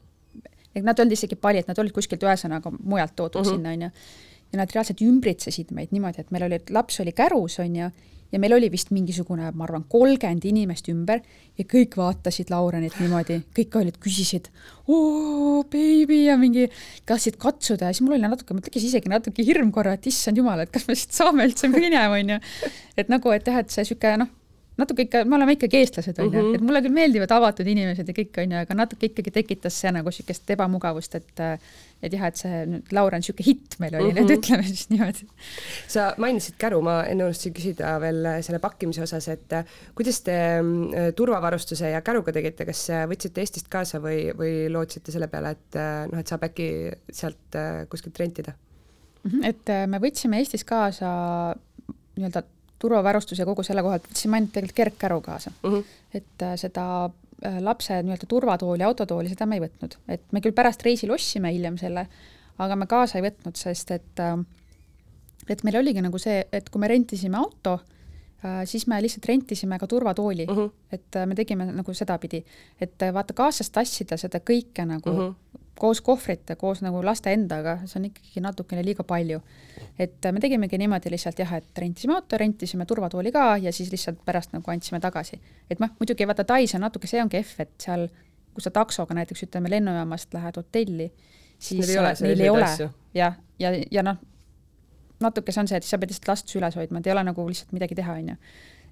[0.83, 3.55] nad ei olnud isegi pali, et nad olid kuskilt ühesõnaga mujalt toodud mm -hmm.
[3.55, 3.91] sinna, on ju.
[4.53, 7.91] ja nad reaalselt ümbritsesid meid niimoodi, et meil oli, laps oli kärus, on ju,
[8.33, 11.21] ja meil oli vist mingisugune, ma arvan, kolmkümmend inimest ümber
[11.59, 14.49] ja kõik vaatasid Laurenit niimoodi, kõik olid, küsisid,
[14.89, 16.69] oo, beebi ja mingi,
[17.07, 20.37] tahtsid katsuda ja siis mul oli natuke, mul tekkis isegi natuke hirm korra, et issand
[20.37, 22.41] jumal, et kas me siit saame üldse minema, onju.
[22.97, 24.33] et nagu, et jah, et see sihuke noh
[24.81, 26.59] natuke ikka, me oleme ikkagi eestlased, on ju, mhm.
[26.59, 29.93] et mulle küll meeldivad avatud inimesed ja kõik, on ju, aga natuke ikkagi tekitas see
[29.95, 31.45] nagu niisugust ebamugavust, et
[32.05, 34.27] et jah, et see nüüd Laura on niisugune hitt meil oli mm, -hmm.
[34.27, 35.29] nüüd ütleme siis niimoodi.
[35.89, 39.55] sa mainisid käru, ma enne unustasin küsida veel selle pakkimise osas, et
[39.95, 45.29] kuidas te mm, turvavarustuse ja käruga tegite, kas võtsite Eestist kaasa või, või lootsite selle
[45.33, 46.69] peale, et noh, et saab äkki
[47.13, 47.59] sealt
[47.89, 48.53] kuskilt rentida?
[49.25, 51.15] Mhm, et me võtsime Eestis kaasa
[52.19, 52.45] nii-öelda
[52.85, 55.71] turvavarustus ja kogu selle koha pealt võtsime ainult tegelikult kergkäru kaasa mm.
[55.71, 56.01] -hmm.
[56.21, 60.57] et äh, seda äh, lapse nii-öelda turvatooli, autotooli, seda me ei võtnud, et me küll
[60.57, 62.07] pärast reisil ostsime hiljem selle,
[62.59, 64.37] aga me kaasa ei võtnud, sest et äh,
[65.49, 67.79] et meil oligi nagu see, et kui me rentisime auto,
[68.69, 70.71] siis me lihtsalt rentisime ka turvatooli mm, -hmm.
[70.93, 72.43] et me tegime nagu sedapidi,
[72.81, 75.44] et vaata kaasas tassida seda kõike nagu mm -hmm
[75.79, 79.41] koos kohvrite, koos nagu laste endaga, see on ikkagi natukene liiga palju.
[79.99, 84.21] et me tegimegi niimoodi lihtsalt jah, et rentisime auto, rentisime turvatooli ka ja siis lihtsalt
[84.25, 85.41] pärast nagu andsime tagasi.
[85.71, 88.09] et noh, muidugi vaata Tais on natuke, see on kehv, et seal,
[88.55, 91.11] kui sa taksoga näiteks ütleme lennujaamast lähed hotelli,
[91.59, 91.89] siis
[92.23, 94.23] neil ei ole jah, ja, ja, ja noh,
[95.21, 97.49] natuke see on see, et sa pead lihtsalt last süles hoidma, et ei ole nagu
[97.51, 98.41] lihtsalt midagi teha, on ju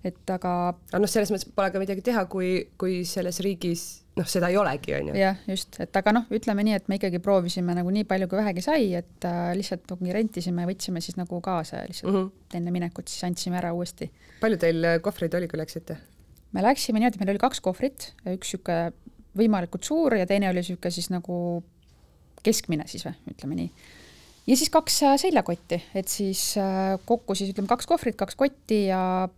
[0.03, 0.75] et aga.
[0.91, 4.59] aga noh, selles mõttes pole ka midagi teha, kui, kui selles riigis noh, seda ei
[4.61, 5.17] olegi, on ju.
[5.17, 8.41] jah, just, et aga noh, ütleme nii, et me ikkagi proovisime nagu nii palju, kui
[8.41, 12.59] vähegi sai, et äh, lihtsalt nagu rentisime, võtsime siis nagu kaasa lihtsalt mm -hmm.
[12.61, 14.11] enne minekut, siis andsime ära uuesti.
[14.41, 15.97] palju teil äh, kohvreid oli, kui läksite?
[16.53, 18.93] me läksime niimoodi, meil oli kaks kohvrit, üks niisugune
[19.37, 21.65] võimalikult suur ja teine oli niisugune siis nagu
[22.43, 23.71] keskmine siis või, ütleme nii
[24.47, 28.87] ja siis kaks äh, seljakotti, et siis äh, kokku siis ütleme kaks kohvrit, kaks kotti
[28.91, 29.29] ja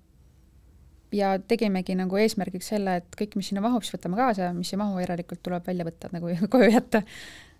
[1.14, 4.80] ja tegimegi nagu eesmärgiks selle, et kõik, mis sinna mahub, siis võtame kaasa, mis ei
[4.80, 7.04] mahu, järelikult tuleb välja võtta nagu koju jätta.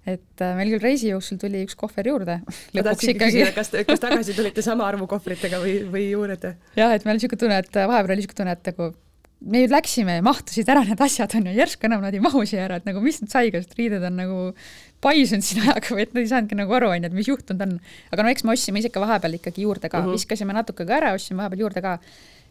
[0.05, 2.41] et äh, meil küll reisi jooksul tuli üks kohver juurde.
[2.75, 6.57] ma tahtsingi küsida, kas, kas tagasi tulite sama arvu kohvritega või, või juurde?
[6.77, 8.93] jah, et meil on niisugune tunne, et vahepeal oli niisugune tunne, et nagu
[9.45, 12.45] me ju läksime ja mahtusid ära need asjad, on ju, järsku enam nad ei mahu
[12.49, 14.39] siia ära, et nagu mis nüüd sai, kas riided on nagu
[15.05, 17.67] paisunud siin ajaga või et nad ei saanudki nagu aru, on ju, et mis juhtunud
[17.67, 17.75] on.
[18.15, 20.21] aga no eks me ostsime isegi vahepeal ikkagi juurde ka mm, -hmm.
[20.21, 21.99] viskasime natuke ka ära, ostsime vahepeal juurde ka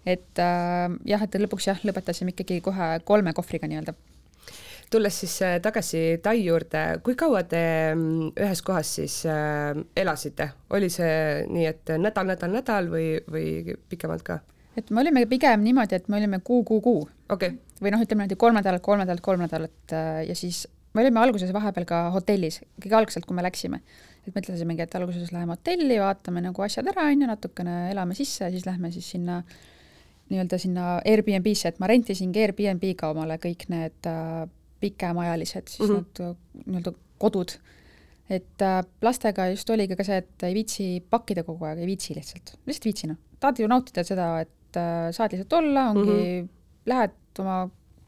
[0.05, 3.95] et äh, jah, et lõpuks jah, lõpetasime ikkagi kohe kolme kohvriga nii-öelda
[4.93, 7.63] tulles siis äh, tagasi Tai juurde, kui kaua te
[7.95, 11.15] mm, ühes kohas siis äh, elasite, oli see
[11.49, 14.39] nii, et nädal, nädal, nädal või, või pikemalt ka?
[14.77, 17.55] et me olime pigem niimoodi, et me olime kuu, kuu, kuu okay..
[17.81, 21.21] või noh, ütleme niimoodi kolm nädalat, kolm nädalat, kolm nädalat äh, ja siis me olime
[21.23, 23.81] alguses vahepeal ka hotellis, kõige algselt, kui me läksime.
[24.27, 28.49] et mõtlesimegi, et alguses läheme hotelli, vaatame nagu asjad ära, on ju, natukene elame sisse,
[28.53, 29.61] siis lähme siis sinna äh,
[30.33, 34.43] nii-öelda sinna Airbnb-sse, et ma rentisingi Airbnb-ga omale kõik need äh,
[34.83, 36.03] pikemaajalised siis mm -hmm.
[36.03, 37.55] need äh, nii-öelda kodud.
[38.29, 42.15] et äh, lastega just oligi ka see, et ei viitsi pakkida kogu aeg, ei viitsi
[42.15, 46.11] lihtsalt, lihtsalt ei viitsi noh, tahad ju nautida seda, et äh, saad lihtsalt olla, ongi
[46.11, 46.47] mm, -hmm.
[46.91, 47.57] lähed oma,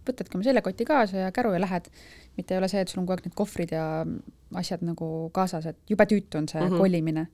[0.07, 1.91] võtadki oma seljakoti kaasa ja käru ja lähed.
[2.37, 4.05] mitte ei ole see, et sul on kogu aeg need kohvrid ja
[4.53, 6.77] asjad nagu kaasas, et jube tüütu on see mm -hmm.
[6.77, 7.27] kolimine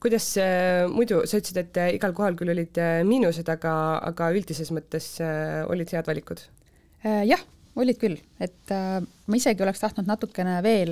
[0.00, 3.74] kuidas äh, muidu, sa ütlesid, et äh, igal kohal küll olid äh, miinused, aga,
[4.08, 5.12] aga üldises mõttes
[5.70, 6.46] olid head valikud?
[7.00, 7.40] jah,
[7.80, 10.90] olid küll, et ma isegi oleks tahtnud natukene veel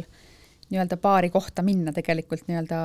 [0.73, 2.79] nii-öelda paari kohta minna tegelikult nii-öelda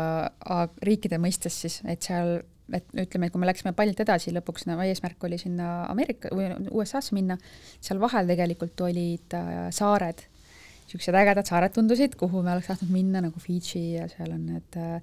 [0.84, 2.34] riikide mõistes siis, et seal,
[2.76, 7.16] et ütleme, kui me läksime pallilt edasi, lõpuks no, eesmärk oli sinna Ameerika või USA-sse
[7.16, 7.38] minna,
[7.80, 9.38] seal vahel tegelikult olid
[9.72, 10.26] saared,
[10.84, 14.80] niisugused ägedad saared tundusid, kuhu me oleks tahtnud minna, nagu Fidži ja seal on need
[14.84, 15.00] äh,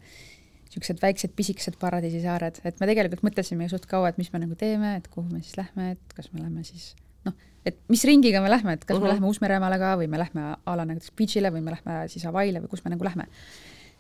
[0.71, 4.95] niisugused väiksed pisikesed paradiisisaared, et me tegelikult mõtlesime suht kaua, et mis me nagu teeme,
[5.01, 6.93] et kuhu me siis lähme, et kas me lähme siis
[7.27, 7.35] noh,
[7.67, 9.03] et mis ringiga me lähme, et kas uh -huh.
[9.03, 9.15] me mhm.
[9.17, 12.63] lähme Uus-Meremaale ka või me lähme a la näiteks beach'ile või me lähme siis Hawaii'le
[12.63, 13.27] või kus me nagu lähme.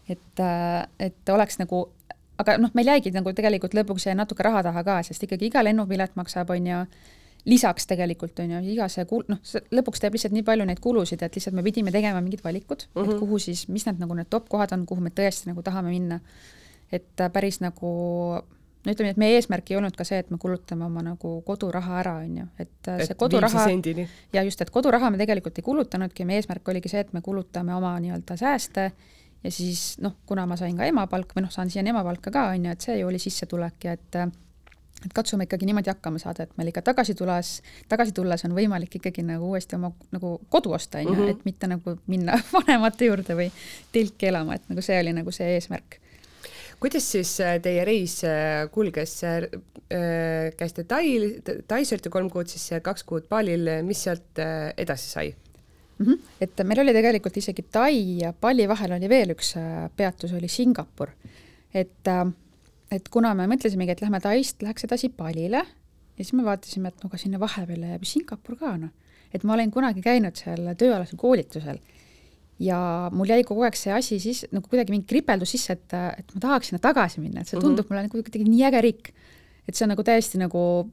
[0.08, 1.88] et, äh, et oleks nagu,
[2.38, 5.64] aga noh, meil jäigi nagu tegelikult lõpuks jäi natuke raha taha ka, sest ikkagi iga
[5.64, 6.86] lennupilet maksab, on ju,
[7.44, 9.38] lisaks tegelikult on ju iga see kul-, noh,
[9.70, 12.88] lõpuks teeb lihtsalt nii palju neid kulusid, et lihtsalt me pidime tegema mingid valikud uh,
[12.94, 13.04] -huh.
[13.04, 13.18] et mhm.
[13.18, 16.20] kuhu siis, mis need nagu need top kohad on, kuhu me tõesti nagu tahame minna
[16.92, 17.90] et päris nagu
[18.84, 22.00] no ütleme, et meie eesmärk ei olnud ka see, et me kulutame oma nagu koduraha
[22.00, 23.66] ära, on ju, et äh, see koduraha
[24.34, 27.74] ja just, et koduraha me tegelikult ei kulutanudki, meie eesmärk oligi see, et me kulutame
[27.76, 28.90] oma nii-öelda sääste.
[29.40, 32.66] Ja siis noh, kuna ma sain ka emapalka või noh, saan siiani emapalka ka, on
[32.66, 34.18] ju, et see ju oli sissetulek ja et
[35.00, 37.54] et katsume ikkagi niimoodi hakkama saada, et meil ikka tagasi tulles,
[37.88, 41.30] tagasi tulles on võimalik ikkagi nagu uuesti oma nagu kodu osta, on ju, mhm.
[41.32, 43.48] et mitte nagu minna vanemate juurde või
[43.94, 45.96] telki elama, et nagu see oli nagu see eesmärk.
[46.80, 49.46] Kuidas siis äh, teie reis äh, kulges, äh,
[50.56, 51.04] käisite Tai,
[51.68, 54.38] Tais olite kolm kuud, siis kaks kuud Balil, mis sealt
[54.78, 55.32] edasi sai?
[56.00, 56.20] Mm -hmm.
[56.40, 59.54] et meil oli tegelikult isegi Tai ja Bali vahel oli veel üks
[59.96, 61.10] peatus, oli Singapur.
[61.74, 62.08] et
[62.90, 65.62] et kuna me mõtlesimegi, et lähme Taist, läheks edasi Balile
[66.18, 68.90] ja siis me vaatasime, et no aga sinna vahepeale jääb Singapur ka noh.
[69.34, 71.78] et ma olen kunagi käinud seal tööalasel koolitusel
[72.60, 76.34] ja mul jäi kogu aeg see asi siis nagu kuidagi mingi kripeldus sisse, et, et
[76.36, 77.90] ma tahaks sinna tagasi minna, et see tundub mm -hmm.
[77.90, 79.12] mulle nagu kuidagi nii äge riik.
[79.68, 80.90] et see on nagu täiesti nagu,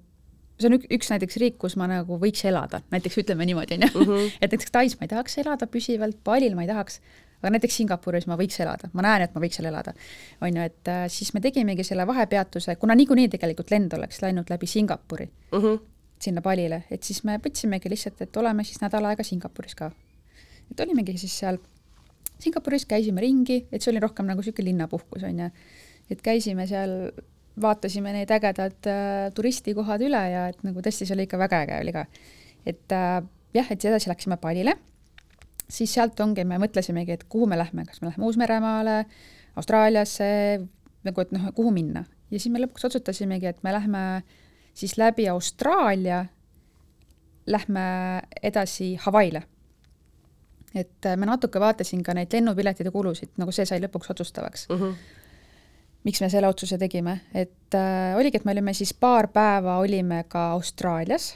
[0.59, 3.81] see on üks, üks näiteks riik, kus ma nagu võiks elada, näiteks ütleme niimoodi, on
[3.87, 4.03] ju.
[4.03, 4.27] Mhm.
[4.41, 7.01] et näiteks Tais ma ei tahaks elada püsivalt, Balil ma ei tahaks,
[7.41, 9.93] aga näiteks Singapuris ma võiks elada, ma näen, et ma võiks seal elada.
[10.41, 14.49] on ju, et äh, siis me tegimegi selle vahepeatuse, kuna niikuinii tegelikult lend oleks läinud
[14.49, 15.65] läbi Singapuri mhm.
[15.65, 15.79] -huh.
[16.19, 19.91] sinna Balile, et siis me võtsimegi lihtsalt, et oleme siis nädal aega Singapuris ka.
[20.71, 21.59] Et olimegi siis seal
[22.37, 25.47] Singapuris, käisime ringi, et see oli rohkem nagu niisugune linnapuhkus, on ju.
[26.13, 26.91] et käisime seal,
[27.61, 31.79] vaatasime need ägedad äh, turistikohad üle ja et nagu tõesti, see oli ikka väga äge
[31.81, 32.05] oli ka.
[32.65, 33.23] et äh,
[33.57, 34.77] jah, et edasi läksime Balile
[35.69, 38.97] siis sealt ongi, me mõtlesimegi, et kuhu me lähme, kas me lähme Uus-Meremaale,
[39.59, 40.29] Austraaliasse,
[41.07, 42.05] nagu et noh, kuhu minna.
[42.31, 44.03] ja siis me lõpuks otsustasimegi, et me lähme
[44.77, 46.25] siis läbi Austraalia,
[47.47, 47.85] lähme
[48.43, 49.41] edasi Hawaii'le.
[50.75, 54.81] Et äh, ma natuke vaatasin ka neid lennupiletide kulusid, nagu see sai lõpuks otsustavaks uh.
[54.81, 55.23] -huh
[56.07, 60.23] miks me selle otsuse tegime, et äh, oligi, et me olime siis paar päeva olime
[60.29, 61.33] ka Austraalias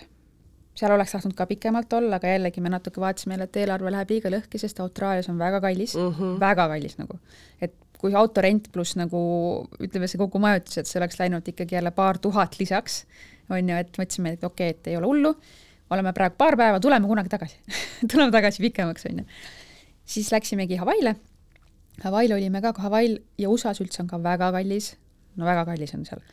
[0.75, 4.13] seal oleks tahtnud ka pikemalt olla, aga jällegi me natuke vaatasime jälle, et eelarve läheb
[4.13, 6.39] liiga lõhki, sest Austraalias on väga kallis mm, -hmm.
[6.39, 7.19] väga kallis nagu.
[7.61, 9.19] et kui autorent pluss nagu
[9.79, 13.05] ütleme, see kogu majutus, et see oleks läinud ikkagi jälle paar tuhat lisaks,
[13.49, 15.35] on ju, et mõtlesime, et okei okay,, et ei ole hullu,
[15.91, 17.59] oleme praegu paar päeva, tuleme kunagi tagasi
[18.11, 19.25] tuleme tagasi pikemaks, on ju.
[20.05, 21.15] siis läksimegi Hawaii'le,
[22.01, 24.93] Hawaii'l olime ka, Hawaii'l ja USA-s üldse on ka väga kallis,
[25.37, 26.23] no väga kallis on seal.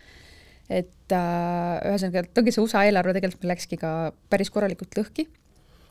[0.68, 3.92] Et äh, ühesõnaga, et ongi see USA eelarve tegelikult meil läkski ka
[4.30, 5.26] päris korralikult lõhki.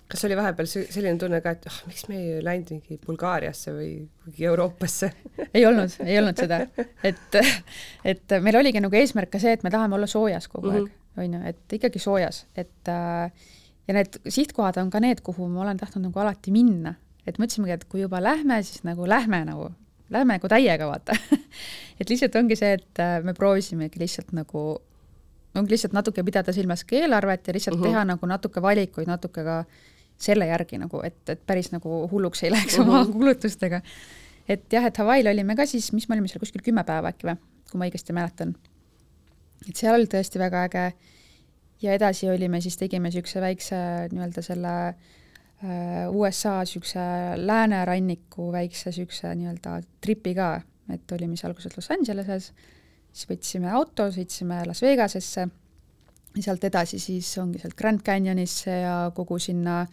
[0.08, 3.89] kas oli vahepeal selline tunne ka, et oh,, miks me ei läinud mingi Bulgaariasse või
[4.23, 5.10] kuhugi Euroopasse?
[5.58, 6.62] Ei olnud, ei olnud seda,
[7.03, 7.38] et,
[8.06, 10.88] et meil oligi nagu eesmärk ka see, et me tahame olla soojas kogu aeg mm,
[10.88, 11.23] -hmm.
[11.23, 13.32] on ju, et ikkagi soojas, et äh,
[13.88, 16.95] ja need sihtkohad on ka need, kuhu ma olen tahtnud nagu alati minna,
[17.28, 19.71] et mõtlesimegi, et kui juba lähme, siis nagu lähme nagu
[20.10, 21.15] lähme nagu täiega, vaata
[22.00, 24.63] et lihtsalt ongi see, et äh, me proovisimegi lihtsalt nagu,
[25.58, 27.88] ongi lihtsalt natuke pidada silmas ka eelarvet ja lihtsalt uh mhm.
[27.88, 27.97] -huh.
[27.97, 29.63] teha nagu natuke valikuid, natuke ka
[30.17, 32.89] selle järgi nagu, et, et päris nagu hulluks ei läheks uh -huh.
[32.89, 33.12] oma mhm.
[33.12, 33.82] kulutustega.
[34.50, 37.28] et jah, et Hawaii'l olime ka siis, mis me olime seal kuskil kümme päeva äkki
[37.28, 37.36] või,
[37.71, 38.56] kui ma õigesti mäletan.
[39.69, 40.93] et seal oli tõesti väga äge
[41.82, 43.78] ja edasi olime siis, tegime niisuguse väikse
[44.12, 47.06] nii-öelda selle äh, USA niisuguse
[47.44, 50.56] lääneranniku väikse niisuguse nii-öelda tripi ka,
[50.94, 52.52] et olime siis alguses Los Angeleses,
[53.12, 55.48] siis võtsime auto, sõitsime Las Vegasesse
[56.38, 59.84] ja sealt edasi siis ongi sealt Grand Canyonisse ja kogu sinna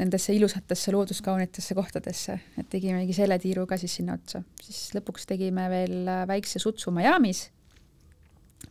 [0.00, 4.42] nendesse ilusatesse looduskaunitesse kohtadesse, et tegimegi selle tiiru ka siis sinna otsa.
[4.62, 7.48] siis lõpuks tegime veel väikse sutsu Miami's,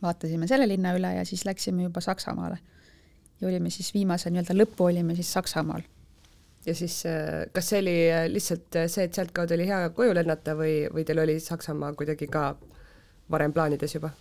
[0.02, 2.58] vaatasime selle linna üle ja siis läksime juba Saksamaale
[3.40, 5.82] ja olime siis viimase nii-öelda lõppu olime siis Saksamaal.
[6.66, 10.14] ja siis äh, kas see oli äh, lihtsalt äh, see, et sealtkaudu oli hea koju
[10.14, 12.54] lennata või, või teil oli Saksamaa kuidagi ka
[13.30, 14.12] varem plaanides juba?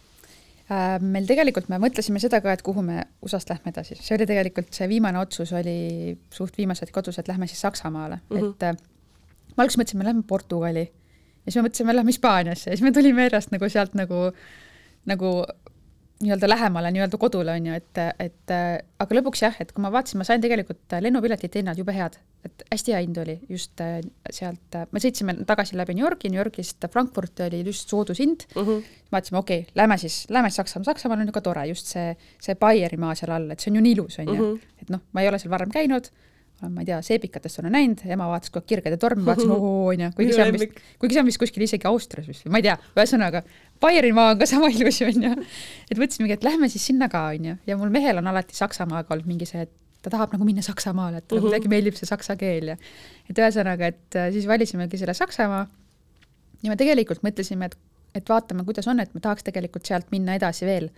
[1.02, 4.68] Meil tegelikult, me mõtlesime seda ka, et kuhu me USA-st lähme edasi, see oli tegelikult,
[4.78, 8.52] see viimane otsus oli suht viimased kodus, et lähme siis Saksamaale mm, -hmm.
[8.54, 12.86] et ma alguses mõtlesin, me lähme Portugali ja siis me mõtlesime, lähme Hispaaniasse ja siis
[12.86, 14.22] me tulime järjest nagu sealt nagu,
[15.10, 15.32] nagu
[16.24, 18.54] nii-öelda lähemale nii-öelda kodule, on ju, et, et
[19.00, 22.64] aga lõpuks jah, et kui ma vaatasin, ma sain tegelikult lennupiletite hinnad jube head, et
[22.72, 24.00] hästi hea hind oli just äh,
[24.32, 28.62] sealt, äh, me sõitsime tagasi läbi New Yorgi, New Yorgist Frankfurti oli just soodushind uh,
[28.62, 28.70] mhm.
[28.70, 29.04] -huh.
[29.12, 32.16] vaatasime, okei okay,, lähme siis, lähme siis Saksamaale, Saksamaal on ju ka tore, just see,
[32.40, 34.82] see Baierimaa seal all, et see on ju nii ilus, on ju, mhm.
[34.82, 36.12] et noh, ma ei ole seal varem käinud
[36.68, 40.10] ma ei tea, seepikatest olen näinud, ema vaatas kogu aeg Kirgede tormi, vaatasin oo onju,
[40.18, 42.68] kuigi see on vist, kuigi see on vist kuskil isegi Austrias vist või ma ei
[42.68, 43.44] tea, ühesõnaga
[43.82, 45.36] Baierimaa on ka sama ilus onju.
[45.92, 49.28] et mõtlesimegi, et lähme siis sinna ka onju ja mul mehel on alati Saksamaaga olnud
[49.28, 51.52] mingi see, et ta tahab nagu minna Saksamaale, et talle uh -huh.
[51.52, 52.78] kuidagi meeldib see saksa keel ja
[53.30, 55.68] et ühesõnaga, et äh, siis valisimegi selle Saksamaa
[56.64, 57.78] ja me tegelikult mõtlesime, et
[58.16, 60.90] et vaatame, kuidas on, et me tahaks tegelikult sealt minna edasi veel.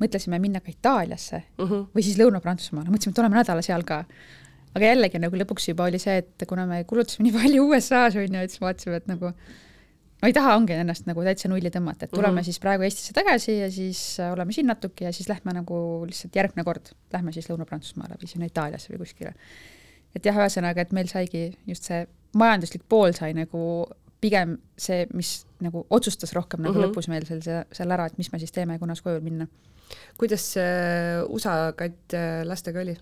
[0.00, 1.86] mõtlesime minna ka Itaaliasse uh -huh.
[1.94, 4.04] või siis Lõuna-Prantsusmaale, mõtlesime, et oleme nädala seal ka.
[4.74, 8.34] aga jällegi nagu lõpuks juba oli see, et kuna me kulutasime nii palju USA-s on
[8.34, 9.32] ju, et siis vaatasime, et nagu
[10.20, 12.44] no ei taha, ongi ennast nagu täitsa nulli tõmmata, et tuleme mm -hmm.
[12.44, 16.36] siis praegu Eestisse tagasi ja siis äh, oleme siin natuke ja siis lähme nagu lihtsalt
[16.36, 19.34] järgmine kord, lähme siis Lõuna-Prantsusmaale või sinna Itaaliasse või kuskile.
[20.16, 23.86] et jah, ühesõnaga, et meil saigi just see majanduslik pool sai nagu
[24.20, 26.92] pigem see, mis nagu otsustas rohkem nagu mm -hmm.
[26.92, 27.40] lõpus meil seal,
[27.72, 29.46] seal ära, et mis me siis teeme ja kunas koju minna.
[30.18, 32.96] kuidas see USA katt äh, lastega oli?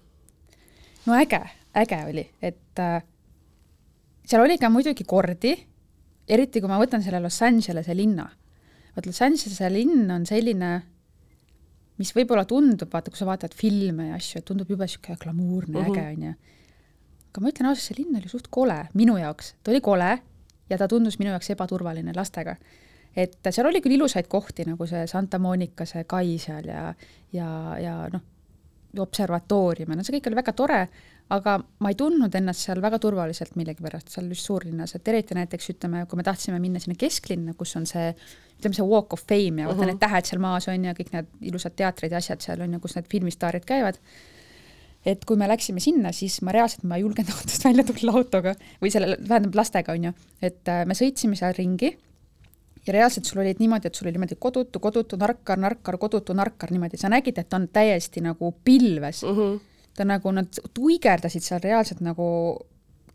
[1.07, 1.43] no äge,
[1.75, 3.03] äge oli, et äh,
[4.27, 5.67] seal oli ka muidugi kordi
[6.29, 8.29] eriti kui ma võtan selle Los Angelese linna,
[8.97, 10.73] vot Los Angelese linn on selline,
[11.99, 15.81] mis võib-olla tundub, vaata, kui sa vaatad filme ja asju, et tundub jube niisugune glamuurne
[15.81, 15.97] uh, -huh.
[15.97, 16.35] äge, on ju.
[17.29, 20.19] aga ma ütlen ausalt, see linn oli suht kole minu jaoks, ta oli kole
[20.71, 22.57] ja ta tundus minu jaoks ebaturvaline lastega.
[23.17, 26.95] et seal oli küll ilusaid kohti, nagu see Santa Monica, see kai seal ja,
[27.33, 28.23] ja, ja noh,
[28.97, 30.81] observatoorium ja no see kõik oli väga tore,
[31.35, 35.75] aga ma ei tundnud ennast seal väga turvaliselt millegipärast, seal just suurlinnas, et eriti näiteks
[35.75, 38.09] ütleme, kui me tahtsime minna sinna kesklinna, kus on see,
[38.57, 39.93] ütleme see Walk of Fame ja vaata uh -huh.
[39.93, 42.81] need tähed seal maas on ja kõik need ilusad teatrid ja asjad seal on ju,
[42.81, 44.01] kus need filmistaarid käivad.
[45.07, 48.55] et kui me läksime sinna, siis ma reaalselt, ma ei julgenud autost välja tulla autoga
[48.83, 50.13] või selle, tähendab lastega on ju,
[50.43, 51.97] et äh, me sõitsime seal ringi
[52.89, 56.73] ja reaalselt sul olid niimoodi, et sul oli niimoodi kodutu, kodutu, narkar, narkar, kodutu, narkar
[56.75, 59.37] niimoodi, sa nägid, et ta on täiesti nagu pilves uh.
[59.37, 59.59] -huh
[59.99, 62.27] ta nagu, nad tuigerdasid seal reaalselt nagu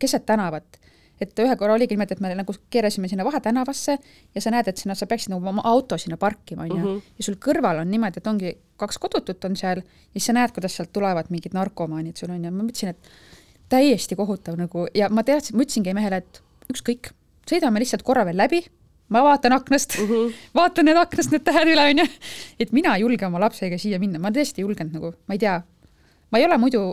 [0.00, 0.80] keset tänavat.
[1.22, 3.94] et ühe korra oligi niimoodi, et me nagu keerasime sinna vahetänavasse
[4.34, 7.12] ja sa näed, et sinna, sa peaksid nagu oma auto sinna parkima, on ju, mhm.
[7.18, 8.50] ja sul kõrval on niimoodi, et ongi
[8.82, 12.42] kaks kodutut on seal ja siis sa näed, kuidas sealt tulevad mingid narkomaanid sul on
[12.42, 16.42] ju, ma mõtlesin, et täiesti kohutav nagu ja ma teadsin, ma ütlesingi mehele, et
[16.74, 17.12] ükskõik,
[17.46, 18.64] sõidame lihtsalt korra veel läbi,
[19.12, 20.32] ma vaatan aknast uh, -huh.
[20.54, 22.06] vaatan need aknast, need tähed üle, onju.
[22.60, 25.42] et mina ei julge oma lapsega siia minna, ma tõesti ei julgenud nagu, ma ei
[25.42, 25.60] tea,
[26.30, 26.84] ma ei ole muidu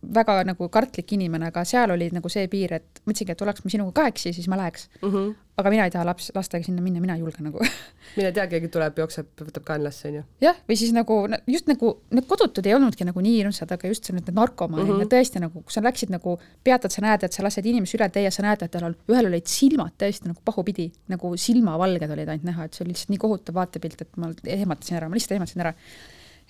[0.00, 3.72] väga nagu kartlik inimene, aga seal oli nagu see piir, et mõtlesingi, et oleks me
[3.72, 5.10] sinuga kahekesi, siis ma läheks mm.
[5.10, 5.34] -hmm.
[5.60, 7.60] aga mina ei taha laps, lastega sinna minna, mina ei julge nagu
[8.16, 10.22] mine tea, keegi tuleb, jookseb, võtab kaenlasse, onju.
[10.40, 14.08] jah, või siis nagu just nagu need kodutud ei olnudki nagu nii hirmsad, aga just
[14.08, 15.10] see need narkomaanid mm, -hmm.
[15.12, 18.22] tõesti nagu, kui sa läksid nagu, peatad, sa näed, et sa lased inimesi üle tee
[18.24, 22.28] ja sa näed, et tal on, ühel olid silmad täiesti nagu pahupidi, nagu silmavalged olid
[22.28, 25.36] ainult näha, et see oli lihtsalt nii kohutav vaatepilt, et ma ehmatasin ära, ma lihtsalt
[25.36, 25.74] ehmatasin ära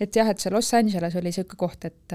[0.00, 2.14] et jah, et see Los Angeles oli niisugune koht, et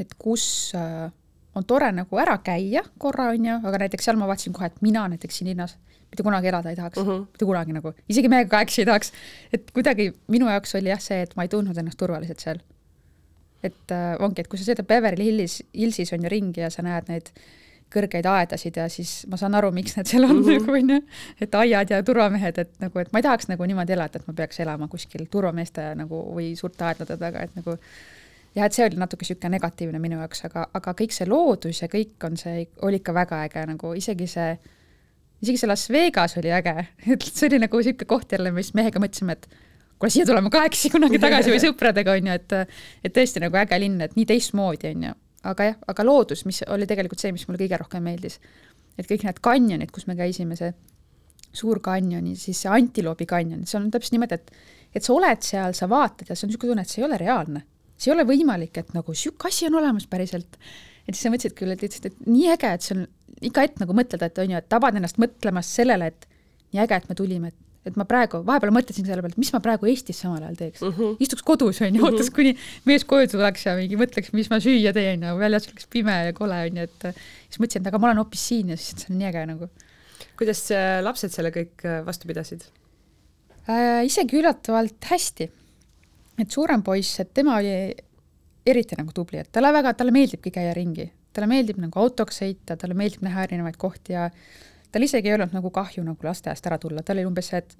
[0.00, 1.10] et kus äh,
[1.54, 4.84] on tore nagu ära käia korra, on ju, aga näiteks seal ma vaatasin kohe, et
[4.84, 5.76] mina näiteks siin linnas
[6.12, 7.24] mitte kunagi elada ei tahaks uh, -huh.
[7.32, 9.12] mitte kunagi nagu, isegi meiega kahekesi ei tahaks.
[9.52, 12.60] et kuidagi minu jaoks oli jah see, et ma ei tundnud ennast turvaliselt seal.
[13.62, 16.82] et äh, ongi, et kui sa sõidad Beverly Hillis, Hillsis on ju ringi ja sa
[16.82, 17.32] näed neid
[17.92, 20.60] kõrgeid aedasid ja siis ma saan aru, miks need seal on mm, -hmm.
[20.60, 21.00] nagu on ju,
[21.40, 24.34] et aiad ja turvamehed, et nagu, et ma ei tahaks nagu niimoodi elada, et ma
[24.34, 27.76] peaks elama kuskil turvameeste nagu või suurte aedade taga, et nagu
[28.56, 31.88] jah, et see oli natuke niisugune negatiivne minu jaoks, aga, aga kõik see loodus ja
[31.92, 34.52] kõik on see, oli ikka väga äge, nagu isegi see,
[35.42, 36.76] isegi see Las Vegas oli äge,
[37.16, 39.50] et see oli nagu niisugune koht jälle, mis mehega mõtlesime, et
[39.98, 42.56] kuule, siia tuleme kahekesi kunagi tagasi või sõpradega, on ju, et
[43.08, 46.62] et tõesti nagu äge linn, et nii teistmoodi, on ju aga jah, aga loodus, mis
[46.70, 48.38] oli tegelikult see, mis mulle kõige rohkem meeldis.
[48.98, 50.72] et kõik need kanjonid, kus me käisime, see
[51.56, 54.52] suur kanjon ja siis see antiloobi kanjon, see on täpselt niimoodi, et
[54.92, 57.16] et sa oled seal, sa vaatad ja see on niisugune tunne, et see ei ole
[57.20, 57.62] reaalne.
[58.02, 60.58] See ei ole võimalik, et nagu niisugune asi on olemas päriselt.
[61.06, 63.06] et siis sa mõtlesid küll, et ütlesid, et nii äge, et see on
[63.42, 66.28] iga hetk nagu mõtled, et on ju, et tabad ennast mõtlemast sellele, et
[66.72, 69.50] nii äge, et me tulime, et et ma praegu, vahepeal mõtlesin selle peale, et mis
[69.54, 70.92] ma praegu Eestis samal ajal teeks mm.
[70.96, 71.16] -hmm.
[71.24, 72.04] istuks kodus, on ju, mhm.
[72.12, 72.52] ootaks, kuni
[72.86, 76.36] mees koju tuleks ja mingi mõtleks, mis ma süüa teen ja väljas oleks pime ja
[76.36, 79.10] kole, on ju, et siis mõtlesin, et aga ma olen hoopis siin ja siis see
[79.10, 79.70] on nii äge nagu.
[80.38, 82.62] kuidas äh, lapsed selle kõik äh, vastu pidasid
[83.66, 84.06] äh,?
[84.06, 85.50] isegi üllatavalt hästi.
[86.38, 87.74] Et suurem poiss, et tema oli
[88.66, 92.76] eriti nagu tubli, et talle väga, talle meeldibki käia ringi, talle meeldib nagu autoks sõita,
[92.78, 94.28] talle meeldib näha erinevaid kohti ja
[94.92, 97.74] tal isegi ei olnud nagu kahju nagu lasteaiast ära tulla, tal oli umbes see, et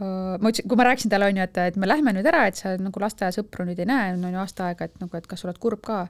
[0.00, 2.46] uh, ma ütlesin, kui ma rääkisin talle, on ju, et, et me lähme nüüd ära,
[2.50, 5.44] et sa nagu lasteaiasõpru nüüd ei näe, on ju aasta aega, et nagu, et kas
[5.44, 6.04] sa oled kurb ka.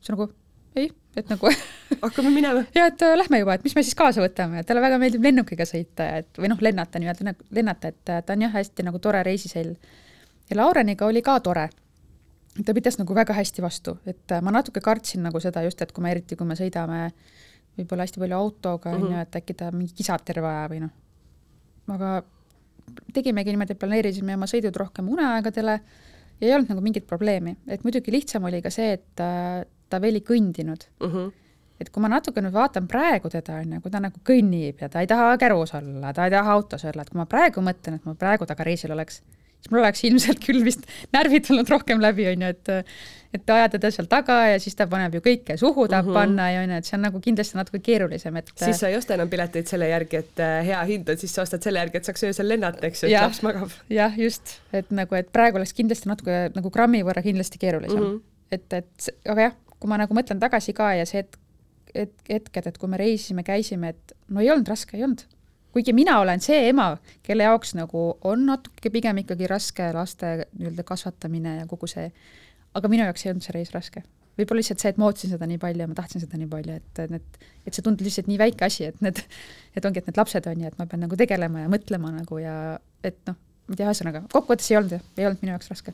[0.00, 0.28] siis nagu
[0.76, 1.50] ei, et nagu
[2.04, 2.64] hakkame minema.
[2.78, 5.24] ja et uh, lähme juba, et mis me siis kaasa võtame, et talle väga meeldib
[5.28, 9.22] lennukiga sõita et või noh, lennata nii-öelda, lennata, et ta on jah, hästi nagu tore
[9.26, 9.74] reisisell.
[10.50, 11.68] Ja Laureniga oli ka tore
[12.64, 16.02] ta pidas nagu väga hästi vastu, et ma natuke kartsin nagu seda just, et kui
[16.04, 17.12] me eriti, kui me sõidame äh,
[17.78, 19.26] võib-olla hästi palju autoga, on ju, mhm.
[19.26, 20.94] et äkki ta mingi kisab terve aja või noh.
[21.94, 22.14] aga
[23.14, 27.84] tegimegi niimoodi, et planeerisime oma sõidud rohkem uneaegadele ja ei olnud nagu mingit probleemi, et
[27.86, 29.28] muidugi lihtsam oli ka see, et ta,
[29.88, 31.14] ta veel ei kõndinud uh.
[31.14, 31.30] -huh.
[31.80, 34.88] et kui ma natuke nüüd vaatan praegu teda, on ju, kui ta nagu kõnnib ja
[34.92, 37.96] ta ei taha kärus olla, ta ei taha autos olla, et kui ma praegu mõtlen,
[37.96, 39.22] et ma praegu temaga reisil oleks,
[39.62, 42.72] siis mul oleks ilmselt küll vist närvid tulnud rohkem läbi, on ju, et
[43.32, 46.18] et ajada ta seal taga ja siis ta paneb ju kõike suhu tahab mm -hmm.
[46.18, 48.96] panna ja on ju, et see on nagu kindlasti natuke keerulisem, et siis sa ei
[48.96, 51.96] osta enam pileteid selle järgi, et äh, hea hind on, siis sa ostad selle järgi,
[51.96, 53.70] et saaks öösel lennata, eks ju, et laps magab.
[53.88, 58.10] jah, just, et nagu, et praegu oleks kindlasti natuke nagu grammi võrra kindlasti keerulisem mm.
[58.10, 58.20] -hmm.
[58.50, 61.38] et, et aga jah, kui ma nagu mõtlen tagasi ka ja see hetk,
[61.94, 65.24] et hetked, et kui me reisisime, käisime, et no ei olnud raske, ei olnud
[65.72, 66.92] kuigi mina olen see ema,
[67.22, 72.10] kelle jaoks nagu on natuke pigem ikkagi raske laste nii-öelda kasvatamine ja kogu see
[72.78, 74.02] aga minu jaoks ei olnud see reis raske.
[74.32, 76.76] võib-olla lihtsalt see, et ma ootasin seda nii palju ja ma tahtsin seda nii palju,
[76.80, 79.18] et need, et see tundus lihtsalt nii väike asi, et need,
[79.76, 82.38] et ongi, et need lapsed on ju, et ma pean nagu tegelema ja mõtlema nagu
[82.40, 82.54] ja
[83.04, 83.36] et noh,
[83.68, 85.92] ma ei tea, ühesõnaga, kokkuvõttes ei olnud ei olnud minu jaoks raske.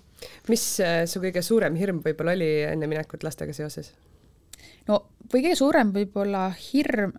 [0.48, 3.90] mis äh, su kõige suurem hirm võib-olla oli enne minekut lastega seoses?
[4.86, 5.02] no
[5.34, 7.18] kõige suurem võib-olla hirm,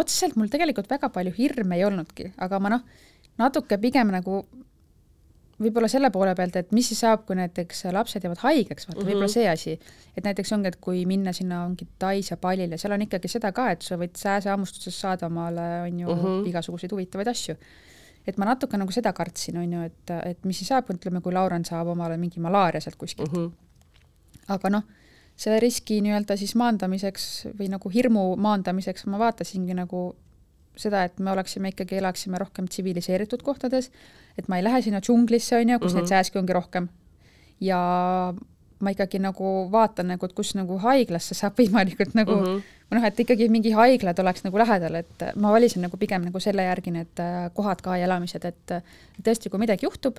[0.00, 2.82] otseselt mul tegelikult väga palju hirme ei olnudki, aga ma noh,
[3.38, 4.42] natuke pigem nagu
[5.58, 9.02] võib-olla selle poole pealt, et mis siis saab, kui näiteks lapsed jäävad haigeks, vaata mm
[9.02, 9.10] -hmm.
[9.10, 9.74] võib-olla see asi,
[10.16, 13.52] et näiteks ongi, et kui minna sinna ongi Tais ja Palile, seal on ikkagi seda
[13.52, 16.48] ka, et sa võid sääsehammustusest saada omale, on ju mm, -hmm.
[16.48, 17.56] igasuguseid huvitavaid asju.
[18.26, 21.32] et ma natuke nagu seda kartsin, on ju, et, et mis siis saab, ütleme, kui
[21.32, 23.46] Lauren saab omale mingi malaaria sealt kuskilt mm.
[23.46, 23.52] -hmm.
[24.48, 24.82] aga noh,
[25.38, 27.28] selle riski nii-öelda siis maandamiseks
[27.58, 30.10] või nagu hirmu maandamiseks ma vaatasingi nagu
[30.78, 33.90] seda, et me oleksime ikkagi, elaksime rohkem tsiviliseeritud kohtades,
[34.38, 35.94] et ma ei lähe sinna džunglisse, on ju, kus mm -hmm.
[35.94, 36.14] neid mhm.
[36.14, 36.88] sääski ongi rohkem.
[37.60, 37.78] ja
[38.78, 42.62] ma ikkagi nagu vaatan nagu, et kus nagu haiglasse saab võimalikult nagu mm -hmm.
[42.90, 46.62] noh, et ikkagi mingi haiglad oleks nagu lähedal, et ma valisin nagu pigem nagu selle
[46.62, 48.82] järgi need äh, kohad ka ja elamised, et
[49.22, 50.18] tõesti, kui midagi juhtub,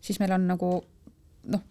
[0.00, 0.84] siis meil on nagu
[1.44, 1.62] noh,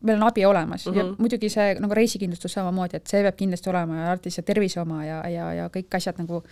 [0.00, 0.98] meil on abi olemas mm -hmm.
[0.98, 1.14] ja mhm.
[1.18, 5.04] muidugi see nagu reisikindlustus samamoodi, et see peab kindlasti olema ja artis ja tervise oma
[5.04, 6.42] ja, ja, ja kõik asjad nagu,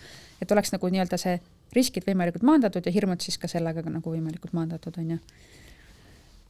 [0.41, 1.39] et oleks nagu nii-öelda see
[1.75, 5.17] riskid võimalikult maandatud ja hirmud siis ka sellega nagu võimalikult maandatud, on ju.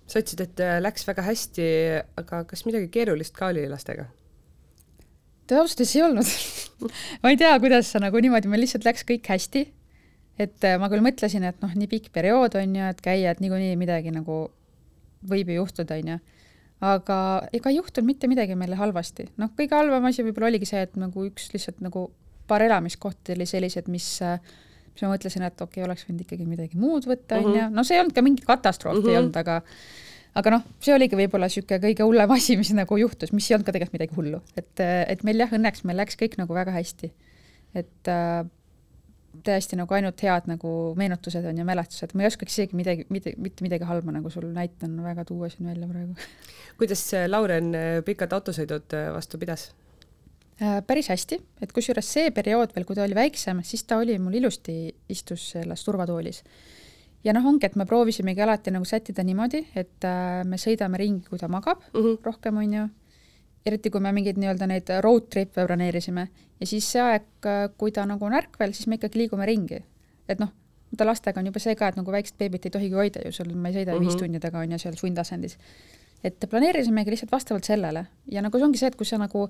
[0.08, 1.68] sa ütlesid, et äh, läks väga hästi,
[2.18, 4.06] aga kas midagi keerulist ka oli lastega?
[5.52, 6.28] ausalt öeldes ei olnud
[7.24, 9.68] ma ei tea, kuidas sa nagu niimoodi, meil lihtsalt läks kõik hästi.
[10.39, 13.42] et äh, ma küll mõtlesin, et noh, nii pikk periood on ju, et käia, et
[13.44, 14.46] niikuinii midagi nagu
[15.30, 16.20] võib ju juhtuda, on ju
[16.82, 17.18] aga
[17.54, 19.28] ega ei juhtunud mitte midagi meile halvasti.
[19.42, 22.10] noh, kõige halvem asi võib-olla oligi see, et nagu üks lihtsalt nagu
[22.50, 24.18] paar elamiskohti oli sellised, mis
[24.92, 27.84] mis ma mõtlesin, et okei okay,, oleks võinud ikkagi midagi muud võtta, on ju, no
[27.88, 29.14] see ei olnud ka mingi katastroof mm, -hmm.
[29.14, 29.62] ei olnud, aga
[30.42, 33.68] aga noh, see oligi võib-olla niisugune kõige hullem asi, mis nagu juhtus, mis ei olnud
[33.68, 37.12] ka tegelikult midagi hullu, et, et meil jah, õnneks meil läks kõik nagu väga hästi.
[37.82, 38.44] et äh,
[39.46, 43.34] täiesti nagu ainult head nagu meenutused on ja mälestused, ma ei oskaks isegi midagi, mitte,
[43.42, 46.16] mitte midagi halba nagu sul näitan väga tuua siin välja praegu.
[46.82, 49.70] kuidas Lauren äh, pikad autosõidud äh, vastu pidas?
[50.62, 54.18] Äh, päris hästi, et kusjuures see periood veel, kui ta oli väiksem, siis ta oli
[54.22, 54.78] mul ilusti,
[55.10, 56.44] istus selles turvatoolis.
[57.24, 60.10] ja noh, ongi, et me proovisimegi alati nagu sättida niimoodi, et
[60.46, 62.18] me sõidame ringi, kui ta magab mm -hmm.
[62.26, 62.88] rohkem, on ju,
[63.66, 66.28] eriti kui me mingeid nii-öelda neid road trip'e broneerisime
[66.59, 67.28] ja siis see aeg,
[67.78, 69.82] kui ta nagu on ärkvel, siis me ikkagi liigume ringi.
[70.30, 70.51] et noh,
[70.91, 73.51] vaata lastega on juba see ka, et nagu väikest beebit ei tohigi hoida ju, sul,
[73.55, 74.07] ma ei sõida mm -hmm.
[74.07, 75.57] viis tundi taga, on ju, seal sundasendis.
[76.24, 79.49] et planeerisimegi lihtsalt vastavalt sellele ja nagu see ongi see, et kui sa nagu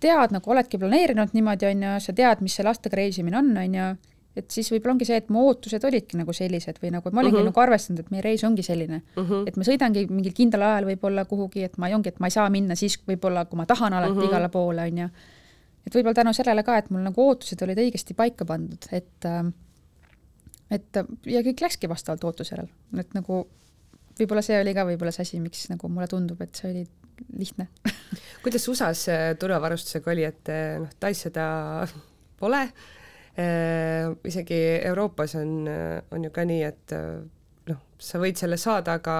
[0.00, 3.74] tead, nagu oledki planeerinud niimoodi, on ju, sa tead, mis see lastega reisimine on, on
[3.74, 3.96] ju,
[4.34, 7.22] et siis võib-olla ongi see, et mu ootused olidki nagu sellised või nagu, et ma
[7.22, 7.48] olingi uh mhm.
[7.48, 7.54] -huh.
[7.54, 9.30] nagu arvestanud, et meie reis ongi selline uh, mhm.
[9.30, 9.48] -huh.
[9.48, 12.34] et ma sõidangi mingil kindlal ajal võib-olla kuhugi, et ma ei ongi, et ma ei
[12.34, 14.24] saa minna siis võib-olla, kui ma tahan alati uh mhm.
[14.24, 14.32] -huh.
[14.32, 15.08] igale poole, on ju.
[15.86, 19.52] et võib-olla tänu sellele ka, et mul nagu ootused olid õigesti paika pandud, et äh,
[20.70, 22.66] et ja kõik läkski vastavalt ootusele,
[22.98, 23.46] et nagu
[24.18, 26.86] võib-olla see oli ka võib-olla see asi, miks nagu mulle tundub, et see oli
[27.38, 27.68] lihtne
[28.42, 29.06] kuidas USA-s
[29.38, 31.86] turvavarustusega oli, et noh, Tais seda
[32.38, 33.03] pole Äh,
[33.34, 35.66] isegi Euroopas on,
[36.10, 37.18] on ju ka nii, et äh,
[37.70, 39.18] noh, sa võid selle saada, aga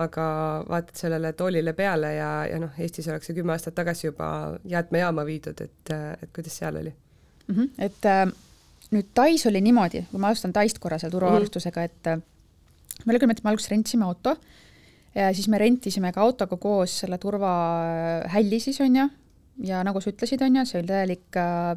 [0.00, 0.26] aga
[0.70, 4.26] vaatad sellele toolile peale ja, ja noh, Eestis oleks see kümme aastat tagasi juba
[4.64, 7.54] jäätmejaama viidud, et, et kuidas seal oli mm?
[7.54, 7.68] -hmm.
[7.78, 8.22] et äh,
[8.92, 12.22] nüüd Tais oli niimoodi, kui ma alustan Taist korra seal turvavarustusega mm, -hmm.
[12.96, 14.36] et me küll, et me alguses rentisime auto
[15.14, 19.08] ja siis me rentisime ka autoga koos selle turvahälli siis on ju,
[19.64, 21.76] ja nagu sa ütlesid, on ju, see oli täielik äh,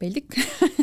[0.00, 0.36] peldik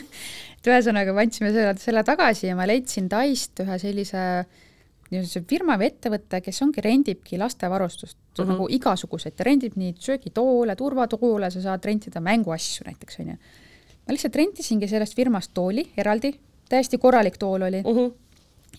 [0.57, 4.23] et ühesõnaga, me andsime selle, selle tagasi ja ma leidsin Taist ühe sellise
[5.07, 8.51] niisuguse firma või ettevõtte, kes ongi, rendibki lastevarustust mm -hmm.
[8.51, 13.37] nagu igasuguseid, ta rendib nii söögitoole, turvatoole, sa saad rentida mänguasju näiteks, on ju.
[14.07, 16.33] ma lihtsalt rentisingi sellest firmast tooli eraldi,
[16.69, 17.99] täiesti korralik tool oli mm.
[17.99, 18.15] -hmm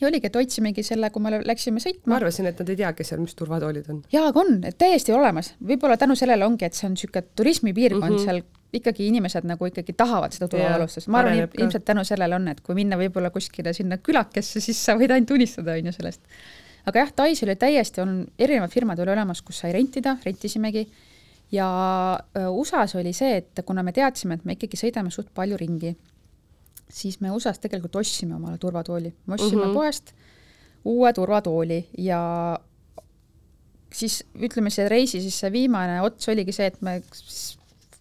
[0.01, 2.13] ja oligi, et otsimegi selle, kui me läksime sõitma.
[2.13, 4.03] ma arvasin, et nad ei teagi seal, mis turvatoolid on.
[4.13, 5.55] jaa, aga on, täiesti olemas.
[5.65, 8.25] võib-olla tänu sellele ongi, et see on niisugune turismipiirkond mm -hmm.
[8.25, 12.61] seal ikkagi inimesed nagu ikkagi tahavad seda turvavalustust, ma arvan, ilmselt tänu sellele on, et
[12.65, 16.21] kui minna võib-olla kuskile sinna külakesse, siis sa võid ainult unistada, on ju, sellest.
[16.89, 20.85] aga jah, Tais oli täiesti, on erinevad firmad oli olemas, kus sai rentida, rentisimegi,
[21.53, 21.69] ja
[22.53, 25.95] USA-s oli see, et kuna me teadsime, et me ikkagi sõidame suht palju ringi,
[26.93, 29.75] siis me USA-s tegelikult ostsime omale turvatooli, me ostsime mm -hmm.
[29.75, 30.13] poest
[30.85, 32.59] uue turvatooli ja
[33.93, 37.01] siis ütleme, see reisi siis see viimane ots oligi see, et me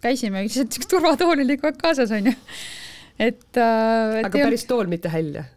[0.04, 2.36] käisime, lihtsalt üks turvatool oli kogu aeg kaasas, on ju.
[3.20, 4.20] et äh,.
[4.24, 4.72] aga päris on...
[4.74, 5.48] tool, mitte häll äh,?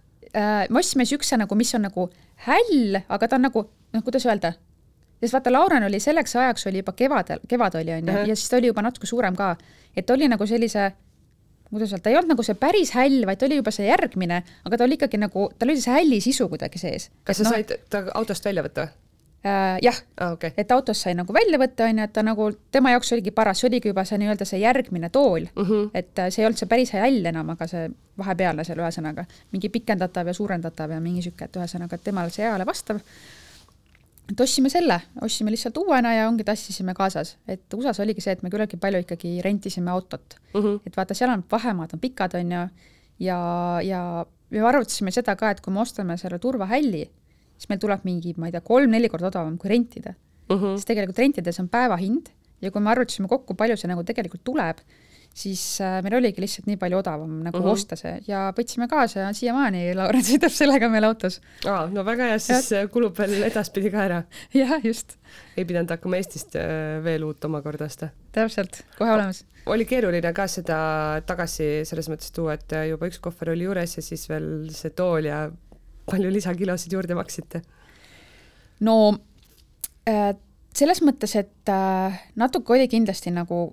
[0.68, 2.08] me ostsime niisuguse nagu, mis on nagu
[2.46, 3.66] häll, aga ta on nagu,
[3.96, 4.54] noh, kuidas öelda,
[5.20, 8.48] sest vaata, Lauren oli selleks ajaks oli juba kevadel, kevad oli, on ju, ja siis
[8.52, 9.54] ta oli juba natuke suurem ka.
[9.96, 10.92] et oli nagu sellise
[11.70, 14.40] kuidas öelda, ta ei olnud nagu see päris häll, vaid ta oli juba see järgmine,
[14.66, 17.10] aga ta oli ikkagi nagu, tal oli see hälli sisu kuidagi sees.
[17.24, 18.88] kas sa no, said ta autost välja võtta?
[19.44, 19.78] Äh,.
[19.82, 20.52] jah ah,, okay.
[20.56, 23.60] et autost sai nagu välja võtta, on ju, et ta nagu, tema jaoks oligi paras,
[23.60, 25.90] see oligi juba see nii-öelda see järgmine tool mm, -hmm.
[25.94, 27.88] et äh, see ei olnud see päris häll enam, aga see
[28.20, 32.44] vahepealne seal ühesõnaga, mingi pikendatav ja suurendatav ja mingi niisugune, et ühesõnaga, et temale see
[32.44, 33.00] eale vastav.
[34.30, 38.42] et ostsime selle, ostsime lihtsalt uuena ja ongi tassisime kaasas, et USA-s oligi see, et
[38.42, 40.60] me küllaltki palju ikkagi rentisime autot mm.
[40.60, 40.80] -hmm.
[40.86, 42.68] et vaata, seal on vahemaad on pikad, on ju,
[43.20, 43.38] ja,
[43.82, 47.10] ja me arvutasime seda ka, et kui me ostame selle turvahälli,
[47.60, 50.56] siis meil tuleb mingi, ma ei tea, kolm-neli korda odavam kui rentida uh.
[50.56, 50.76] -huh.
[50.78, 52.32] sest tegelikult rentides on päevahind
[52.64, 54.80] ja kui me arvutasime kokku, palju see nagu tegelikult tuleb,
[55.40, 57.76] siis äh, meil oligi lihtsalt nii palju odavam nagu uh -huh.
[57.76, 61.40] osta see ja võtsime kaasa ja siiamaani Lauren sõidab sellega meil autos.
[61.66, 62.88] aa, no väga hea, siis ja.
[62.88, 64.22] kulub veel edaspidi ka ära.
[64.62, 65.16] jah, just.
[65.56, 68.10] ei pidanud hakkama Eestist äh, veel uut omakorda osta.
[68.32, 69.44] täpselt, kohe olemas.
[69.66, 74.02] oli keeruline ka seda tagasi selles mõttes tuua, et juba üks kohver oli juures ja
[74.02, 75.50] siis veel see tool ja
[76.06, 77.62] palju lisakilosid juurde maksite?
[78.80, 78.96] no
[80.08, 80.32] äh,
[80.76, 83.64] selles mõttes, et äh, natuke oli kindlasti nagu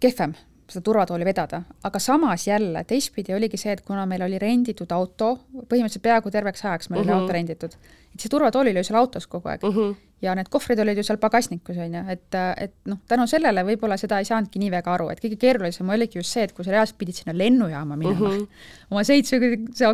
[0.00, 0.36] kehvem
[0.68, 5.30] seda turvatooli vedada, aga samas jälle teistpidi oligi see, et kuna meil oli renditud auto,
[5.54, 7.08] põhimõtteliselt peaaegu terveks ajaks meil uh -huh.
[7.08, 7.22] oli mhm.
[7.22, 7.76] auto renditud,
[8.14, 9.70] et see turvatool oli ju seal autos kogu aeg uh.
[9.70, 9.78] Mhm.
[9.78, 9.96] -huh.
[10.22, 13.96] ja need kohvrid olid ju seal pagasnikus, on ju, et, et noh, tänu sellele võib-olla
[13.96, 16.70] seda ei saanudki nii väga aru, et kõige keerulisem oligi just see, et kui sa
[16.70, 18.42] reaalselt pidid sinna lennujaama minema uh mhm.
[18.42, 18.48] -huh.
[18.90, 19.38] oma seitsme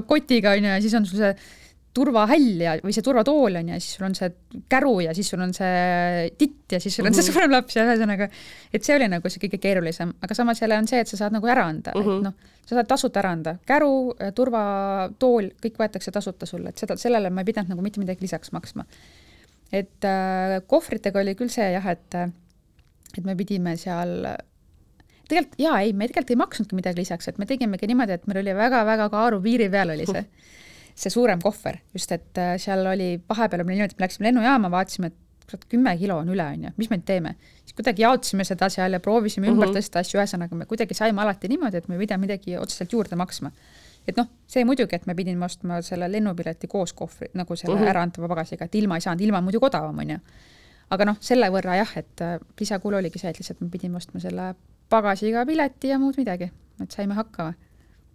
[0.06, 1.36] kotiga, on ju, ja siis on sul see
[1.95, 4.30] turvahäll ja, või see turvatool on ju, siis sul on see
[4.70, 7.22] käru ja siis sul on see titt ja siis sul on mm -hmm.
[7.22, 7.34] see mhm.
[7.38, 8.28] suurem laps ja ühesõnaga,
[8.74, 11.36] et see oli nagu see kõige keerulisem, aga samas jälle on see, et sa saad
[11.36, 12.16] nagu ära anda mm, -hmm.
[12.16, 12.24] et mhm.
[12.24, 12.34] noh,
[12.66, 17.40] sa saad tasuta ära anda, käru, turvatool, kõik võetakse tasuta sulle, et seda, sellele ma
[17.45, 18.84] ei pidanud nagu mitte midagi lisaks maksma.
[19.72, 22.14] et äh, kohvritega oli küll see jah, et,
[23.18, 24.26] et me pidime seal
[25.28, 28.42] tegelikult jaa, ei, me tegelikult ei maksnudki midagi lisaks, et me tegimegi niimoodi, et meil
[28.42, 30.26] oli väga-väga kaaru piiri peal oli see
[30.95, 34.70] see suurem kohver, just et äh, seal oli, vahepeal oli niimoodi, et me läksime lennujaama,
[34.70, 37.34] vaatasime, et kurat, kümme kilo on üle, on ju, mis me nüüd teeme.
[37.62, 39.57] siis kuidagi jaotasime seda seal ja proovisime uh -huh.
[39.57, 39.76] ümber mhm.
[39.78, 43.16] tõsta asju, ühesõnaga me kuidagi saime alati niimoodi, et me ei pidanud midagi otseselt juurde
[43.16, 43.51] maksma.
[44.09, 47.84] et noh, see muidugi, et me pidime ostma selle lennupileti koos kohvri, nagu selle mhm.
[47.84, 47.90] -huh.
[47.90, 50.18] äraantava pagasiga, et ilma ei saanud, ilma on muidugi odavam, on ju.
[50.90, 54.20] aga noh, selle võrra jah, et äh, lisakulu oligi see, et lihtsalt me pidime ostma
[54.20, 54.55] selle
[54.88, 56.51] pagasiga pileti ja muud midagi,
[56.82, 57.55] et saime hakkama.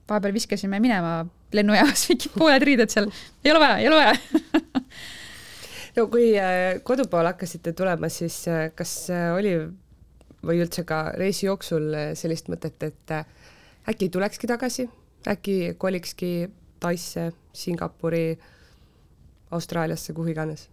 [0.09, 1.21] Vahepeal viskasime minema
[1.53, 3.09] lennujaamas mingid pooled riided seal,
[3.45, 4.15] ei ole vaja, ei ole vaja
[5.97, 9.53] no kui äh, kodu poole hakkasite tulema, siis äh, kas äh, oli
[10.45, 13.11] või üldse ka reisi jooksul sellist mõtet, et
[13.91, 14.85] äkki tulekski tagasi,
[15.27, 16.47] äkki kolikski
[16.79, 18.39] Taisse, Singapuri,
[19.51, 20.69] Austraaliasse, kuhu iganes?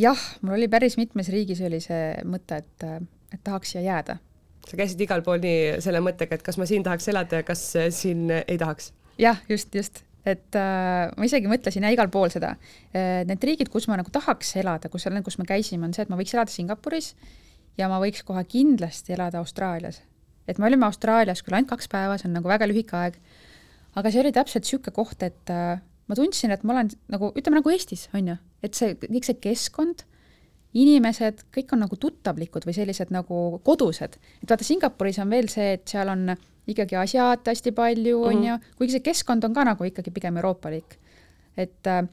[0.00, 2.84] jah, mul oli päris mitmes riigis oli see mõte, et,
[3.28, 4.16] et tahaks siia jääda.
[4.70, 7.64] Sa käisid igal pool nii selle mõttega, et kas ma siin tahaks elada ja kas
[7.96, 8.92] siin ei tahaks?
[9.20, 12.54] jah, just, just et äh, ma isegi mõtlesin ja igal pool seda.
[12.92, 16.12] Äh, need riigid, kus ma nagu tahaks elada, kus, kus me käisime, on see, et
[16.12, 17.14] ma võiks elada Singapuris
[17.80, 20.02] ja ma võiks kohe kindlasti elada Austraalias.
[20.48, 23.18] et me olime Austraalias küll ainult kaks päeva, see on nagu väga lühike aeg,
[23.94, 25.78] aga see oli täpselt niisugune koht, et äh,
[26.10, 29.38] ma tundsin, et ma olen nagu, ütleme nagu Eestis, on ju, et see, kõik see
[29.40, 30.04] keskkond,
[30.78, 34.16] inimesed, kõik on nagu tuttavlikud või sellised nagu kodused.
[34.42, 36.30] et vaata, Singapuris on veel see, et seal on
[36.70, 38.46] ikkagi asiaate hästi palju, on mhm.
[38.46, 40.98] ju, kuigi see keskkond on ka nagu ikkagi pigem euroopalik.
[41.56, 42.04] et äh,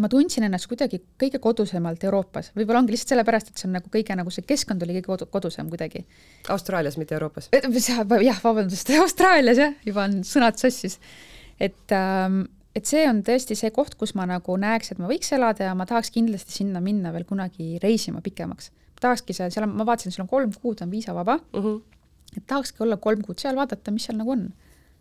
[0.00, 3.90] ma tundsin ennast kuidagi kõige kodusemalt Euroopas, võib-olla ongi lihtsalt sellepärast, et see on nagu
[3.92, 6.04] kõige nagu see keskkond oli kõige kodu, kodusem kuidagi.
[6.50, 7.50] Austraalias, mitte Euroopas?
[8.28, 10.98] jah, vabandust, Austraalias jah, juba on sõnad sassis.
[11.62, 15.32] et ähm, et see on tõesti see koht, kus ma nagu näeks, et ma võiks
[15.32, 18.70] elada ja ma tahaks kindlasti sinna minna veel kunagi reisima pikemaks.
[19.00, 21.66] tahakski seal, seal on, ma vaatasin, seal on kolm kuud on viisavaba mhm.
[21.66, 21.94] -huh
[22.36, 24.46] et tahakski olla kolm kuud seal, vaadata, mis seal nagu on.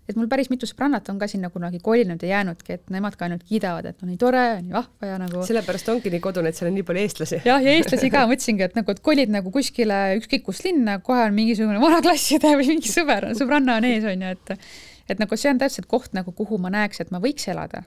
[0.03, 3.23] et mul päris mitu sõbrannat on ka sinna kunagi kolinud ja jäänudki, et nemad ka
[3.23, 6.59] ainult kiidavad, et no nii tore, nii vahva ja nagu sellepärast ongi nii kodune, et
[6.59, 7.39] seal on nii palju eestlasi.
[7.47, 11.23] jah, ja eestlasi ka, mõtlesingi, et nagu, et kolid nagu kuskile ükskõik kus linna, kohe
[11.29, 14.67] on mingisugune vanaklasside või mingi sõber, sõbranna on ees, on ju, et
[15.09, 17.83] et nagu see on täpselt koht nagu, kuhu ma näeks, et ma võiks elada.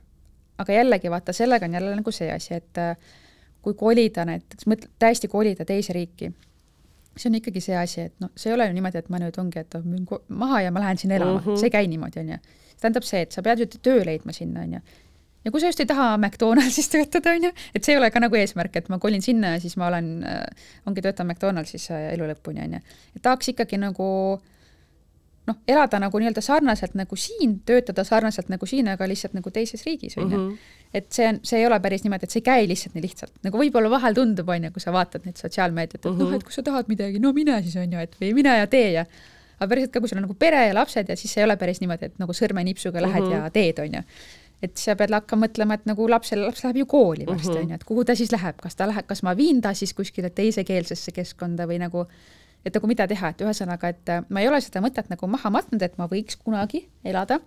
[0.59, 2.79] aga jällegi vaata, sellega on jälle nagu see asi, et
[3.63, 6.33] kui kolida näiteks, mõtle, täiesti kolida teise riiki
[7.17, 9.39] see on ikkagi see asi, et noh, see ei ole ju niimoodi, et ma nüüd
[9.41, 11.61] ongi, et müün maha ja ma lähen sinna elama mm, -hmm.
[11.61, 12.39] see ei käi niimoodi, on ju.
[12.69, 14.81] see tähendab see, et sa pead ju töö leidma sinna, on ju.
[15.45, 18.21] ja kui sa just ei taha McDonaldsis töötada, on ju, et see ei ole ka
[18.21, 22.13] nagu eesmärk, et ma kolin sinna ja siis ma olen äh,, ongi, töötan McDonaldsis äh,
[22.13, 22.81] elu lõpuni, on ju.
[23.17, 24.09] et tahaks ikkagi nagu
[25.47, 29.85] noh, elada nagu nii-öelda sarnaselt nagu siin, töötada sarnaselt nagu siin, aga lihtsalt nagu teises
[29.87, 30.57] riigis, on ju mhm
[30.97, 33.33] et see on, see ei ole päris niimoodi, et see ei käi lihtsalt nii lihtsalt,
[33.47, 36.19] nagu võib-olla vahel tundub, on ju, kui sa vaatad neid sotsiaalmeediat, et uh -huh.
[36.19, 36.41] noh, mhm.
[36.41, 38.91] et kui sa tahad midagi, no mine siis, on ju, et või mine ja tee
[38.93, 39.05] ja
[39.57, 41.81] aga päriselt ka, kui sul on nagu pere ja lapsed ja siis ei ole päris
[41.81, 43.33] niimoodi, et nagu sõrmenipsuga lähed uh -huh.
[43.33, 43.53] ja mhm.
[43.53, 44.03] teed, on ju.
[44.63, 47.63] et sa pead hakkama mõtlema, et nagu lapsel, laps läheb ju kooli varsti, mhm.
[47.63, 49.95] on ju, et kuhu ta siis läheb, kas ta läheb, kas ma viin ta siis
[49.95, 52.07] kuskile teisekeelsesse keskkonda või nagu
[52.67, 55.83] et nagu mida teha, et ühesõnaga, et ma ei ole seda mõtet nagu maha matnud,
[55.83, 57.39] et ma võiks kunagi elada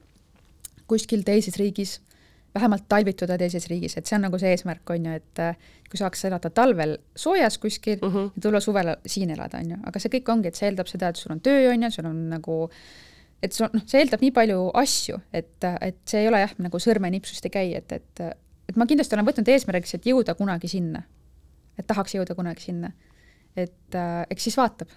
[0.90, 2.00] kuskil teises riigis
[2.56, 6.00] vähemalt talvituda teises riigis, et see on nagu see eesmärk, on ju, et äh, kui
[6.02, 8.32] saaks elada talvel soojas kuskil mm -hmm.
[8.36, 11.10] ja tulla suvel siin elada, on ju, aga see kõik ongi, et see eeldab seda,
[11.10, 12.70] et sul on töö, on ju, sul on nagu
[13.44, 16.80] et sul, noh, see eeldab nii palju asju, et, et see ei ole jah, nagu
[16.80, 18.22] sõrmenipsust ei käi, et, et
[18.70, 21.04] et ma kindlasti olen võtnud eesmärgiks, et jõuda kunagi sinna.
[21.78, 22.92] et tahaks jõuda kunagi sinna.
[23.56, 24.90] et äh, eks siis vaatab.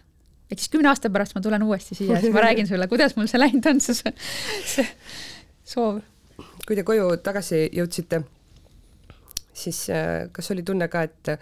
[0.53, 3.31] Eks siis kümne aasta pärast ma tulen uuesti siia siis ma räägin sulle, kuidas mul
[3.31, 4.15] see läinud on, see,
[4.69, 4.87] see
[5.65, 6.03] soov
[6.67, 8.23] kui te koju tagasi jõudsite,
[9.57, 11.33] siis äh, kas oli tunne ka, et,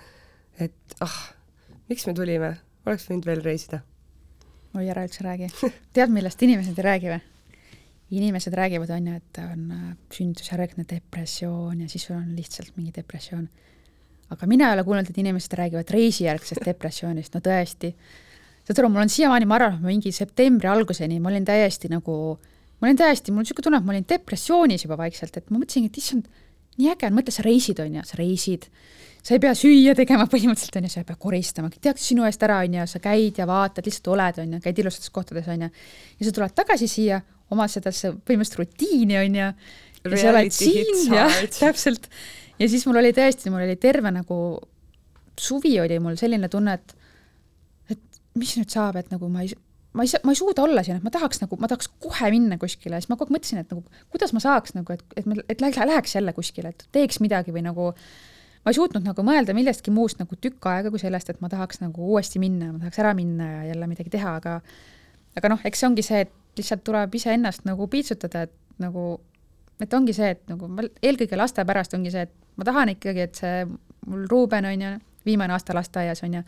[0.67, 1.19] et ah,
[1.91, 2.55] miks me tulime,
[2.87, 3.83] oleks võinud veel reisida?
[4.77, 5.51] oi, ära üldse räägi.
[5.97, 7.21] tead, millest inimesed ei räägi või?
[8.11, 9.83] inimesed räägivad, on ju, et on äh,
[10.15, 13.47] sündusjärgne depressioon ja siis sul on lihtsalt mingi depressioon.
[14.31, 17.95] aga mina ei ole kuulnud, et inimesed räägivad reisijärgsest depressioonist, no tõesti.
[18.71, 22.17] Saad aru, mul on siiamaani, ma arvan, mingi septembri alguseni ma olin täiesti nagu
[22.81, 25.61] ma olin täiesti, mul on niisugune tunne, et ma olin depressioonis juba vaikselt, et ma
[25.61, 26.31] mõtlesingi, et issand,
[26.81, 28.65] nii äge on, mõtle, sa reisid, on ju, sa reisid,
[29.21, 32.25] sa ei pea süüa tegema põhimõtteliselt, on ju, sa ei pea koristama, kõik tehakse sinu
[32.29, 35.51] eest ära, on ju, sa käid ja vaatad, lihtsalt oled, on ju, käid ilusates kohtades,
[35.53, 35.71] on ju.
[36.21, 37.21] ja sa tuled tagasi siia
[37.53, 39.51] oma sellesse põhimõtteliselt rutiini, on ju,
[40.07, 42.09] ja sa oled siin, jah, täpselt.
[42.57, 44.41] ja siis mul oli tõesti, mul oli terve nagu
[45.41, 47.00] suvi oli mul selline tunne, et et
[48.39, 49.55] mis nüüd saab, et nagu ma ei
[49.97, 52.31] ma ei saa, ma ei suuda olla siin, et ma tahaks nagu, ma tahaks kohe
[52.31, 53.01] minna kuskile.
[53.01, 55.65] Siis ma kogu aeg mõtlesin, et nagu kuidas ma saaks nagu, et, et ma, et
[55.65, 60.21] läheks jälle kuskile, et teeks midagi või nagu ma ei suutnud nagu mõelda millestki muust
[60.21, 63.49] nagu tükk aega kui sellest, et ma tahaks nagu uuesti minna, ma tahaks ära minna
[63.51, 64.61] ja jälle midagi teha, aga
[65.39, 69.05] aga noh, eks see ongi see, et lihtsalt tuleb iseennast nagu piitsutada, et nagu,
[69.81, 70.69] et ongi see, et nagu
[71.03, 73.65] eelkõige laste pärast ongi see, et ma tahan ikkagi, et see
[74.11, 74.93] mul Ruuben on ju,
[75.25, 76.45] viimane aasta lasteaias on ju,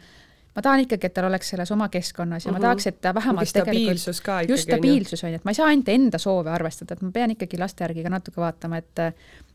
[0.56, 2.58] ma tahan ikkagi, et tal oleks selles oma keskkonnas ja mm -hmm.
[2.58, 2.62] ma mhm.
[2.62, 4.52] tahaks, et ta vähemalt stabiilsus ka ikkagi.
[4.52, 7.30] just stabiilsus on ju, et ma ei saa ainult enda soove arvestada, et ma pean
[7.30, 8.98] ikkagi laste järgi ka natuke vaatama, et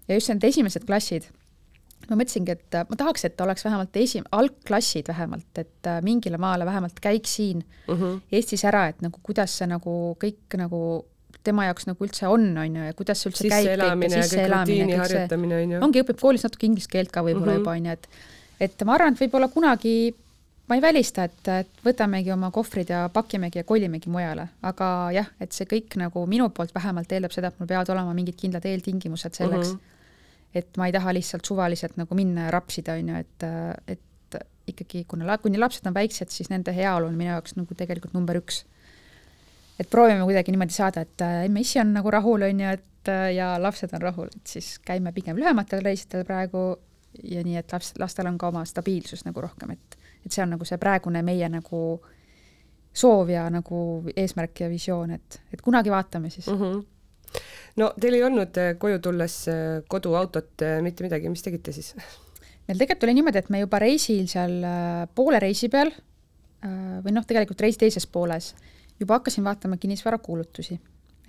[0.07, 1.27] ja just need esimesed klassid,
[2.09, 6.99] ma mõtlesingi, et ma tahaks, et oleks vähemalt esi-, algklassid vähemalt, et mingile maale vähemalt
[7.01, 8.21] käiks siin mm -hmm.
[8.31, 11.05] Eestis ära, et nagu kuidas see nagu kõik nagu
[11.43, 14.97] tema jaoks nagu üldse on, on ju, ja kuidas see üldse käib kõik ja sisseelamine,
[14.97, 15.81] kõik ju.
[15.83, 17.59] ongi, õpib koolis natuke inglise keelt ka võib-olla mm -hmm.
[17.59, 18.09] juba, on ju, et
[18.59, 20.15] et ma arvan, et võib-olla kunagi
[20.67, 25.29] ma ei välista, et, et võtamegi oma kohvrid ja pakimegi ja kolimegi mujale, aga jah,
[25.39, 28.67] et see kõik nagu minu poolt vähemalt eeldab seda, et mul peavad olema mingid kindlad
[28.67, 29.77] eeltingimused selleks mm.
[29.77, 30.59] -hmm.
[30.59, 33.47] et ma ei taha lihtsalt suvaliselt nagu minna ja rapsida, on ju, et,
[33.87, 34.03] et
[34.67, 38.39] ikkagi, kuna, kuni lapsed on väiksed, siis nende heaolu on minu jaoks nagu tegelikult number
[38.41, 38.65] üks.
[39.79, 43.53] et proovime kuidagi niimoodi saada, et emme issi on nagu rahul, on ju, et ja
[43.61, 46.75] lapsed on rahul, et siis käime pigem lühematel reisidel praegu
[47.23, 49.97] ja nii, et laps, lastel on ka oma stabiilsus nagu rohkem, et
[50.27, 51.81] et see on nagu see praegune meie nagu
[52.97, 53.79] soov ja nagu
[54.15, 56.61] eesmärk ja visioon, et, et kunagi vaatame siis mm.
[56.61, 56.85] -hmm
[57.77, 61.93] no teil ei olnud äh, koju tulles äh, koduautot, äh, mitte midagi, mis tegite siis?
[62.67, 64.55] meil tegelikult oli niimoodi, et me juba reisil seal
[65.15, 65.91] poole reisi peal
[67.03, 68.49] või noh, tegelikult reisi teises pooles
[68.99, 70.79] juba hakkasin vaatama kinnisvarakuulutusi.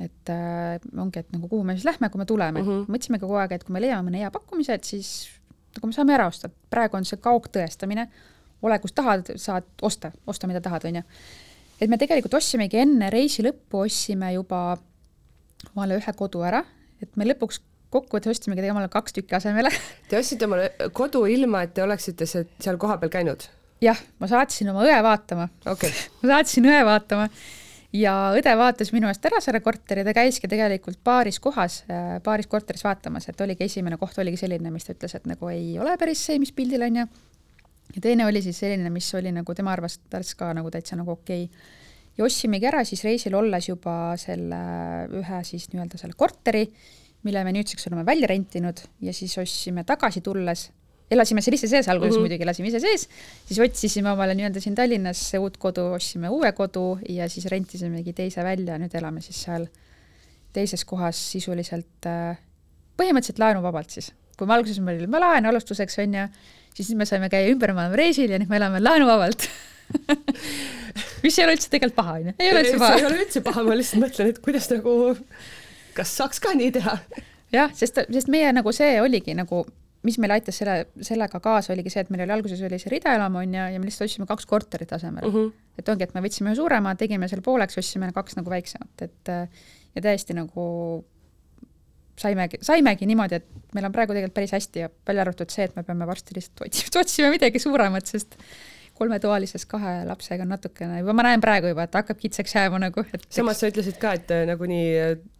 [0.01, 2.69] et äh, ongi, et nagu kuhu me siis lähme, kui me tuleme mm.
[2.69, 2.91] -hmm.
[2.93, 5.29] mõtlesimegi kogu aeg, et kui me leiame mõne hea pakkumise, et siis
[5.77, 8.09] nagu me saame ära osta, praegu on see kaugtõestamine
[8.63, 11.03] ole kus tahad, saad osta, osta mida tahad, on ju.
[11.81, 14.79] et me tegelikult ostsimegi enne reisi lõppu, ostsime juba
[15.73, 16.65] omale ühe kodu ära,
[17.03, 19.71] et me lõpuks kokkuvõttes ostsimegi omale kaks tükki asemele.
[20.11, 23.49] Te ostsite omale kodu ilma, et te oleksite seal kohapeal käinud?
[23.83, 25.93] jah, ma saatsin oma õe vaatama okay.
[26.21, 27.29] ma saatsin õe vaatama
[27.95, 31.81] ja õde vaatas minu eest ära selle korteri, ta käiski tegelikult paaris kohas,
[32.25, 35.79] paaris korteris vaatamas, et oligi esimene koht oligi selline, mis ta ütles, et nagu ei
[35.81, 37.07] ole päris see, mis pildil on ja
[37.95, 41.45] ja teine oli siis selline, mis oli nagu tema arvates ka nagu täitsa nagu okei
[41.45, 41.75] okay.
[42.19, 44.63] ja ostsimegi ära siis reisil olles juba selle
[45.21, 46.67] ühe siis nii-öelda selle korteri,
[47.27, 50.69] mille me nüüdseks oleme välja rentinud ja siis ostsime tagasi tulles
[51.11, 52.27] elasime seal ise sees, alguses mm -hmm.
[52.27, 53.09] muidugi elasime ise sees,
[53.47, 58.45] siis otsisime omale nii-öelda siin Tallinnas uut kodu, ostsime uue kodu ja siis rentisimegi teise
[58.45, 59.67] välja, nüüd elame siis seal
[60.53, 62.39] teises kohas sisuliselt äh,
[62.99, 64.13] põhimõtteliselt laenuvabalt siis.
[64.39, 66.27] kui me alguses meil oli laen alustuseks, on ju,
[66.87, 69.49] siis me saime käia ümber maailma reisil ja nüüd me elame laenuvabalt
[71.25, 73.01] mis ei ole üldse tegelikult paha, on ju, ei ole üldse paha.
[73.01, 74.95] ei ole üldse paha, ma lihtsalt mõtlen, et kuidas nagu,
[75.97, 76.97] kas saaks ka nii teha?
[77.55, 79.65] jah, sest, sest meie nagu see oligi nagu
[80.07, 83.41] mis meil aitas selle, sellega kaasa, oligi see, et meil oli alguses oli see ridaelamu
[83.43, 85.35] on ju, ja me lihtsalt ostsime kaks korterit asemele mm.
[85.35, 85.67] -hmm.
[85.81, 89.33] et ongi, et me võtsime ühe suurema, tegime selle pooleks, ostsime kaks nagu väiksemat, et
[89.33, 90.69] ja täiesti nagu
[92.19, 95.77] saimegi, saimegi niimoodi, et meil on praegu tegelikult päris hästi ja välja arvatud see, et
[95.77, 98.37] me peame varsti lihtsalt otsima, otsime midagi suuremat, sest
[98.99, 103.05] kolmetoalises kahe lapsega on natukene, juba ma näen praegu juba, et hakkab kitsaks jääma nagu,
[103.15, 104.89] et samas sa ütlesid ka, et nagunii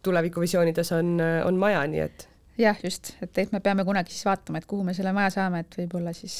[0.05, 1.17] tulevikuvisioonides on,
[1.47, 2.27] on maja, nii et
[2.59, 5.63] jah, just, et, et me peame kunagi siis vaatama, et kuhu me selle maja saame,
[5.65, 6.37] et võib-olla siis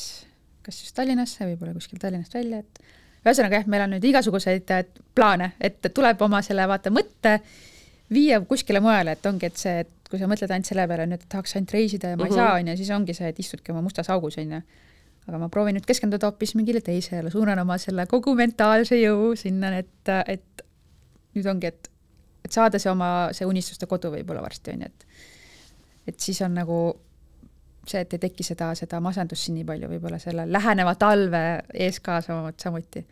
[0.63, 2.81] kas just Tallinnasse, võib-olla kuskil Tallinnast välja, et
[3.25, 4.71] ühesõnaga jah, meil on nüüd igasuguseid
[5.15, 7.39] plaane, et tuleb oma selle vaata mõtte
[8.13, 11.23] viia kuskile mujale, et ongi, et see, et kui sa mõtled ainult selle peale nüüd,
[11.23, 12.33] et tahaks ainult reisida ja ma mm -hmm.
[12.33, 12.45] ei mhm.
[12.45, 14.61] saa, on ju, siis ongi see, et istudki oma mustas augus, on ju.
[15.27, 19.77] aga ma proovin nüüd keskenduda hoopis mingile teisele, suunan oma selle kogu mentaalse jõu sinna,
[19.77, 20.63] et, et
[21.35, 21.91] nüüd ongi, et,
[22.45, 25.05] et saada see oma, see unistuste kodu võib-olla varsti, on ju, et
[26.07, 26.79] et siis on nagu
[27.89, 31.43] see, et ei teki seda, seda masendust siin nii palju võib-olla selle läheneva talve
[31.73, 33.05] ees ka samuti.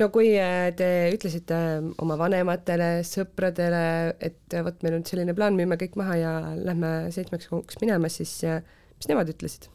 [0.00, 3.82] No kui äh, te ütlesite äh, oma vanematele, sõpradele,
[4.24, 8.10] et äh, vot meil on selline plaan, müüme kõik maha ja lähme seitsmeks kuuks minema,
[8.12, 9.68] siis mis nemad ütlesid?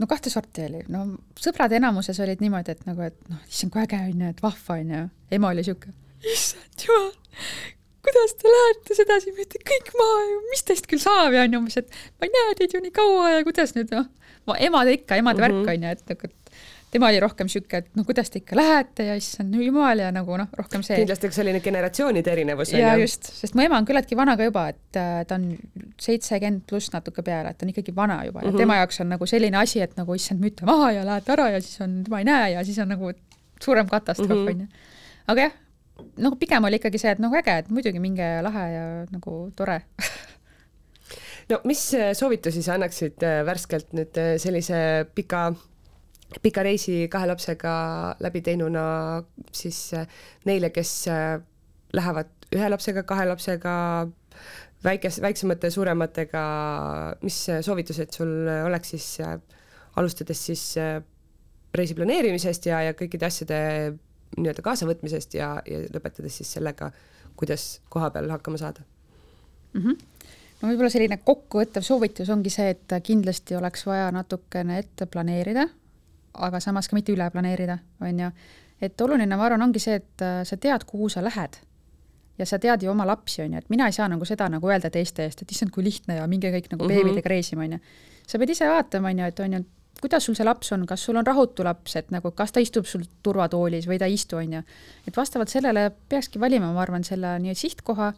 [0.00, 1.04] no kahte sorti oli, no
[1.38, 4.80] sõbrad enamuses olid niimoodi, et nagu, et noh, issand, kui äge on ju, et vahva
[4.80, 5.04] on ju,
[5.38, 5.94] ema oli sihuke,
[6.32, 7.12] issand jumal,
[8.04, 11.78] kuidas te lähete sedasi, müüte kõik maha ju, mis teist küll saab ja onju, umbes,
[11.80, 14.10] et ma ei näe teid ju nii kaua ja kuidas nüüd noh,
[14.58, 15.62] emade ikka, emade mm -hmm.
[15.62, 16.43] värk onju, et nagu, et
[16.94, 20.36] tema oli rohkem sihuke, et no kuidas te ikka lähete ja issand jumal ja nagu
[20.38, 21.00] noh, rohkem see.
[21.00, 22.70] kindlasti ka selline generatsioonide erinevus.
[22.76, 25.48] ja just, sest mu ema on küllaltki vana ka juba, et äh, ta on
[26.00, 28.62] seitsekümmend pluss natuke peale, et ta on ikkagi vana juba ja mm -hmm.
[28.62, 31.60] tema jaoks on nagu selline asi, et nagu issand, müüte maha ja lähete ära ja
[31.60, 33.12] siis on, tema ei näe ja siis on nagu
[33.62, 34.48] suurem katastroof mhm.
[34.48, 35.26] onju mm -hmm..
[35.26, 35.52] aga jah,
[36.16, 39.82] noh, pigem oli ikkagi see, et nagu äge, et muidugi minge lahe ja nagu tore
[41.50, 45.52] no mis äh, soovitusi sa annaksid äh, värskelt nüüd sellise pika,
[46.42, 47.74] pika reisi kahe lapsega
[48.24, 48.84] läbi teinuna
[49.52, 49.90] siis
[50.48, 50.92] neile, kes
[51.94, 53.74] lähevad ühe lapsega, kahe lapsega,
[54.84, 56.44] väikes, väiksemate, suurematega,
[57.22, 58.32] mis soovitused sul
[58.66, 59.08] oleks siis
[59.96, 60.64] alustades siis
[61.74, 63.58] reisi planeerimisest ja, ja kõikide asjade
[64.38, 66.90] nii-öelda kaasavõtmisest ja, ja lõpetades siis sellega,
[67.38, 68.82] kuidas koha peal hakkama saada
[69.74, 69.80] mm.
[69.80, 69.96] -hmm.
[70.60, 75.68] no võib-olla selline kokkuvõttev soovitus ongi see, et kindlasti oleks vaja natukene ette planeerida,
[76.34, 78.30] aga samas ka mitte üle planeerida, on ju.
[78.82, 81.60] et oluline, ma arvan, ongi see, et äh, sa tead, kuhu sa lähed
[82.38, 84.68] ja sa tead ju oma lapsi, on ju, et mina ei saa nagu seda nagu
[84.68, 86.94] öelda teiste eest, et issand, kui lihtne ja minge kõik nagu mm -hmm.
[86.94, 87.78] beebidega reisima, on ju.
[88.26, 89.64] sa pead ise vaatama, on ju, et on ju,
[90.00, 92.84] kuidas sul see laps on, kas sul on rahutu laps, et nagu kas ta istub
[92.84, 94.62] sul turvatoolis või ta ei istu, on ju.
[95.08, 98.12] et vastavalt sellele peakski valima, ma arvan, selle nii sihtkoha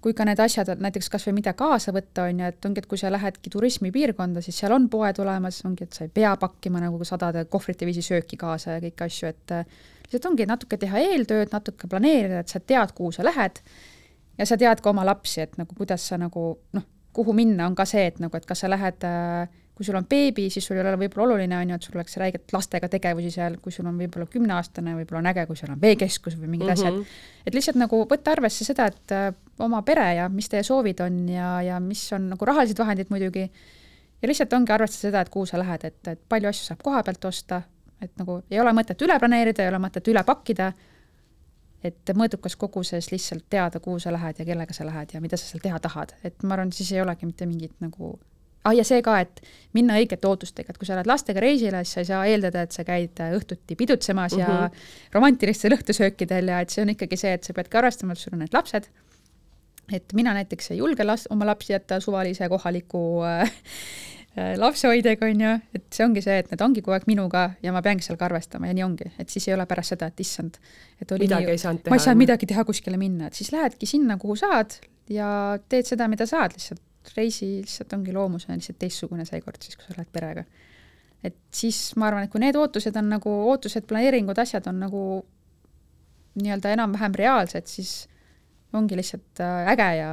[0.00, 2.88] kui ka need asjad, näiteks kas või mida kaasa võtta, on ju, et ongi, et
[2.88, 6.80] kui sa lähedki turismipiirkonda, siis seal on poed olemas, ongi, et sa ei pea pakkima
[6.80, 9.54] nagu sadade kohvrite viisi sööki kaasa ja kõiki asju, et
[10.06, 13.60] lihtsalt ongi natuke teha eeltööd, natuke planeerida, et sa tead, kuhu sa lähed
[14.40, 16.46] ja sa tead ka oma lapsi, et nagu kuidas sa nagu
[16.76, 19.50] noh, kuhu minna, on ka see, et nagu, et kas sa lähed äh,
[19.80, 22.18] kui sul on beebi, siis sul ei ole võib-olla oluline, on ju, et sul oleks
[22.20, 25.80] räiget lastega tegevusi seal, kui sul on võib-olla kümneaastane, võib-olla on äge, kui seal on
[25.80, 26.98] veekeskus või mingid mm -hmm.
[27.00, 27.46] asjad.
[27.48, 29.30] et lihtsalt nagu võtta arvesse seda, et äh,
[29.64, 33.48] oma pere ja mis teie soovid on ja, ja mis on nagu rahalised vahendid muidugi,
[34.22, 37.02] ja lihtsalt ongi arvestada seda, et kuhu sa lähed, et, et palju asju saab koha
[37.02, 37.62] pealt osta,
[38.02, 40.72] et nagu ei ole mõtet üle planeerida, ei ole mõtet üle pakkida,
[41.84, 45.48] et mõõdukas koguses lihtsalt teada, kuhu sa lähed ja kellega sa lähed ja mida sa
[45.48, 48.18] seal teha tahad, et ma arvan, siis ei olegi mitte mingit nagu
[48.64, 49.40] ah ja see ka, et
[49.76, 52.76] minna õigete ootustega, et kui sa lähed lastega reisile, siis sa ei saa eeldada, et
[52.76, 54.60] sa käid õhtuti pidutsemas mm -hmm.
[54.60, 54.88] ja mhm.
[55.16, 58.44] romantilistel õhtusöökidel ja et see on ikkagi see, et sa peadki arvestama, et sul on
[58.44, 58.88] need lapsed.
[59.92, 63.40] et mina näiteks ei julge las-, oma lapsi jätta suvalise kohaliku äh,
[64.38, 67.72] äh, lapsehoidjaga, on ju, et see ongi see, et nad ongi kogu aeg minuga ja
[67.72, 70.60] ma peangi sellega arvestama ja nii ongi, et siis ei ole pärast seda, et issand,
[71.02, 74.16] et oli midagi nii, ma ei saanud midagi teha kuskile minna, et siis lähedki sinna,
[74.16, 76.82] kuhu saad ja teed seda, mida saad lihtsalt.
[77.16, 80.44] Reisi lihtsalt ongi loomus on lihtsalt teistsugune seekord siis, kui sa lähed perega.
[81.24, 85.02] et siis ma arvan, et kui need ootused on nagu, ootused, planeeringud, asjad on nagu
[86.40, 88.06] nii-öelda enam-vähem reaalsed, siis
[88.76, 90.10] ongi lihtsalt äh, äge ja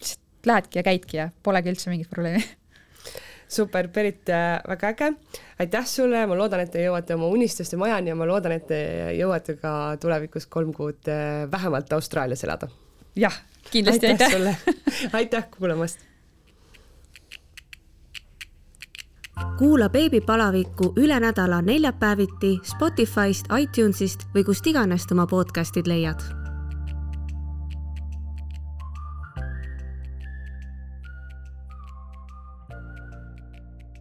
[0.00, 2.42] lihtsalt lähedki ja käidki ja polegi üldse mingit probleemi
[3.52, 5.12] super, Berit, äh, väga äge.
[5.58, 8.80] aitäh sulle, ma loodan, et te jõuate oma unistuste majani ja ma loodan, et te
[9.18, 12.70] jõuate ka tulevikus kolm kuud äh, vähemalt Austraalias elada.
[13.16, 14.58] Jah, kindlasti aitäh, aitäh..
[15.12, 15.98] aitäh kuulamast.
[19.58, 26.41] kuula beebipalavikku üle nädala neljapäeviti Spotify'st, iTunes'ist või kust iganes oma podcast'id leiad